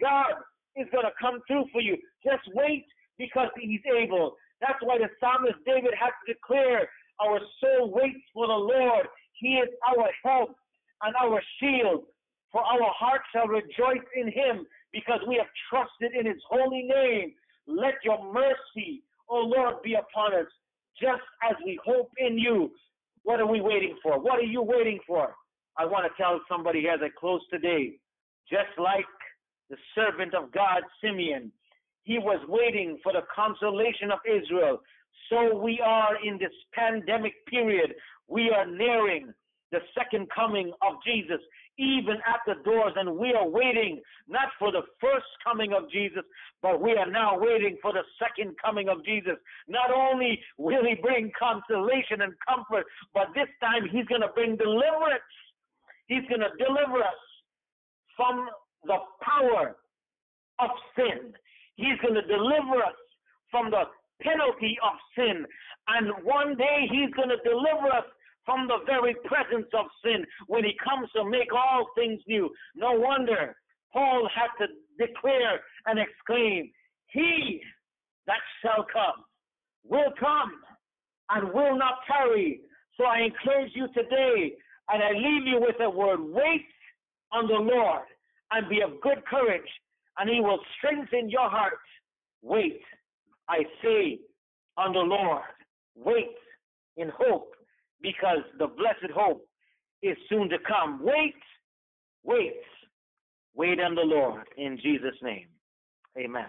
God 0.00 0.34
is 0.80 0.88
going 0.92 1.04
to 1.04 1.14
come 1.20 1.40
through 1.46 1.66
for 1.72 1.80
you. 1.80 1.96
Just 2.24 2.44
wait 2.54 2.86
because 3.18 3.48
He's 3.60 3.84
able. 3.86 4.36
That's 4.60 4.80
why 4.82 4.98
the 4.98 5.08
psalmist 5.20 5.60
David 5.64 5.92
had 5.98 6.12
to 6.24 6.32
declare, 6.32 6.88
Our 7.20 7.40
soul 7.60 7.90
waits 7.92 8.24
for 8.34 8.46
the 8.46 8.52
Lord. 8.52 9.06
He 9.40 9.56
is 9.56 9.68
our 9.88 10.08
help 10.24 10.54
and 11.02 11.14
our 11.16 11.40
shield. 11.58 12.04
For 12.52 12.60
our 12.60 12.90
heart 12.92 13.22
shall 13.32 13.46
rejoice 13.46 14.04
in 14.16 14.30
him 14.30 14.66
because 14.92 15.20
we 15.26 15.36
have 15.36 15.46
trusted 15.70 16.18
in 16.18 16.26
his 16.26 16.42
holy 16.48 16.82
name. 16.82 17.32
Let 17.66 17.94
your 18.04 18.32
mercy, 18.32 19.02
O 19.28 19.38
Lord, 19.38 19.82
be 19.82 19.94
upon 19.94 20.34
us 20.34 20.46
just 21.00 21.22
as 21.48 21.56
we 21.64 21.78
hope 21.84 22.10
in 22.18 22.38
you. 22.38 22.70
What 23.22 23.40
are 23.40 23.46
we 23.46 23.60
waiting 23.60 23.96
for? 24.02 24.18
What 24.18 24.38
are 24.38 24.50
you 24.50 24.62
waiting 24.62 24.98
for? 25.06 25.34
I 25.78 25.84
want 25.86 26.04
to 26.04 26.22
tell 26.22 26.40
somebody 26.48 26.88
as 26.88 27.00
I 27.02 27.08
close 27.18 27.40
today, 27.50 27.92
just 28.50 28.76
like 28.76 29.06
the 29.70 29.76
servant 29.94 30.34
of 30.34 30.52
God, 30.52 30.82
Simeon, 31.02 31.52
he 32.02 32.18
was 32.18 32.40
waiting 32.48 32.98
for 33.02 33.12
the 33.12 33.22
consolation 33.34 34.10
of 34.10 34.18
Israel. 34.26 34.82
So 35.30 35.56
we 35.56 35.80
are 35.84 36.16
in 36.24 36.38
this 36.38 36.52
pandemic 36.74 37.34
period. 37.46 37.94
We 38.26 38.50
are 38.50 38.66
nearing 38.66 39.32
the 39.70 39.78
second 39.96 40.28
coming 40.34 40.72
of 40.82 40.94
Jesus 41.06 41.40
even 41.78 42.16
at 42.28 42.44
the 42.46 42.60
doors, 42.62 42.92
and 42.96 43.16
we 43.16 43.32
are 43.32 43.48
waiting 43.48 44.02
not 44.28 44.48
for 44.58 44.70
the 44.70 44.82
first 45.00 45.26
coming 45.42 45.72
of 45.72 45.90
Jesus, 45.90 46.22
but 46.60 46.80
we 46.80 46.92
are 46.92 47.10
now 47.10 47.38
waiting 47.38 47.78
for 47.80 47.92
the 47.92 48.04
second 48.20 48.54
coming 48.62 48.90
of 48.90 49.02
Jesus. 49.02 49.40
Not 49.66 49.90
only 49.90 50.38
will 50.58 50.84
he 50.84 51.00
bring 51.00 51.32
consolation 51.38 52.20
and 52.20 52.34
comfort, 52.46 52.84
but 53.14 53.28
this 53.34 53.48
time 53.62 53.88
he's 53.90 54.04
going 54.06 54.20
to 54.20 54.28
bring 54.34 54.56
deliverance. 54.56 55.24
He's 56.06 56.26
going 56.28 56.44
to 56.44 56.52
deliver 56.58 57.00
us 57.00 57.22
from 58.14 58.50
the 58.84 58.98
power 59.22 59.76
of 60.58 60.70
sin. 60.96 61.32
He's 61.76 61.98
going 62.02 62.14
to 62.14 62.26
deliver 62.26 62.82
us 62.82 62.98
from 63.50 63.70
the 63.70 63.84
penalty 64.22 64.76
of 64.84 64.94
sin. 65.16 65.44
And 65.88 66.24
one 66.24 66.56
day 66.56 66.86
he's 66.90 67.10
going 67.14 67.30
to 67.30 67.40
deliver 67.42 67.88
us 67.88 68.04
from 68.44 68.66
the 68.68 68.78
very 68.86 69.14
presence 69.24 69.68
of 69.74 69.86
sin 70.04 70.24
when 70.46 70.64
he 70.64 70.72
comes 70.82 71.08
to 71.16 71.24
make 71.24 71.52
all 71.52 71.86
things 71.94 72.20
new. 72.26 72.50
No 72.74 72.92
wonder 72.92 73.54
Paul 73.92 74.28
had 74.34 74.50
to 74.64 74.72
declare 74.98 75.60
and 75.86 75.98
exclaim, 75.98 76.70
He 77.08 77.60
that 78.26 78.40
shall 78.62 78.86
come 78.92 79.24
will 79.84 80.12
come 80.18 80.52
and 81.30 81.52
will 81.52 81.76
not 81.76 81.94
tarry. 82.06 82.60
So 82.96 83.04
I 83.04 83.20
encourage 83.20 83.72
you 83.74 83.88
today, 83.94 84.52
and 84.88 85.02
I 85.02 85.10
leave 85.12 85.46
you 85.46 85.60
with 85.60 85.76
a 85.80 85.88
word 85.88 86.20
wait 86.20 86.66
on 87.32 87.46
the 87.46 87.54
Lord 87.54 88.02
and 88.52 88.68
be 88.68 88.80
of 88.80 89.00
good 89.00 89.24
courage, 89.26 89.68
and 90.18 90.28
he 90.28 90.40
will 90.40 90.60
strengthen 90.78 91.30
your 91.30 91.48
heart. 91.48 91.78
Wait, 92.42 92.80
I 93.48 93.64
say, 93.82 94.20
on 94.76 94.92
the 94.92 95.00
Lord. 95.00 95.42
Wait 95.94 96.36
in 96.96 97.10
hope 97.16 97.52
because 98.02 98.38
the 98.58 98.66
blessed 98.66 99.12
hope 99.14 99.46
is 100.02 100.16
soon 100.28 100.48
to 100.48 100.56
come. 100.66 101.00
Wait, 101.02 101.34
wait, 102.24 102.60
wait 103.54 103.80
on 103.80 103.94
the 103.94 104.02
Lord 104.02 104.44
in 104.56 104.78
Jesus' 104.82 105.16
name. 105.22 105.46
Amen. 106.18 106.46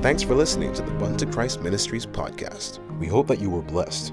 Thanks 0.00 0.22
for 0.22 0.34
listening 0.34 0.72
to 0.74 0.82
the 0.82 0.92
Bun 0.92 1.16
to 1.16 1.26
Christ 1.26 1.60
Ministries 1.60 2.06
podcast. 2.06 2.78
We 3.00 3.08
hope 3.08 3.26
that 3.26 3.40
you 3.40 3.50
were 3.50 3.62
blessed. 3.62 4.12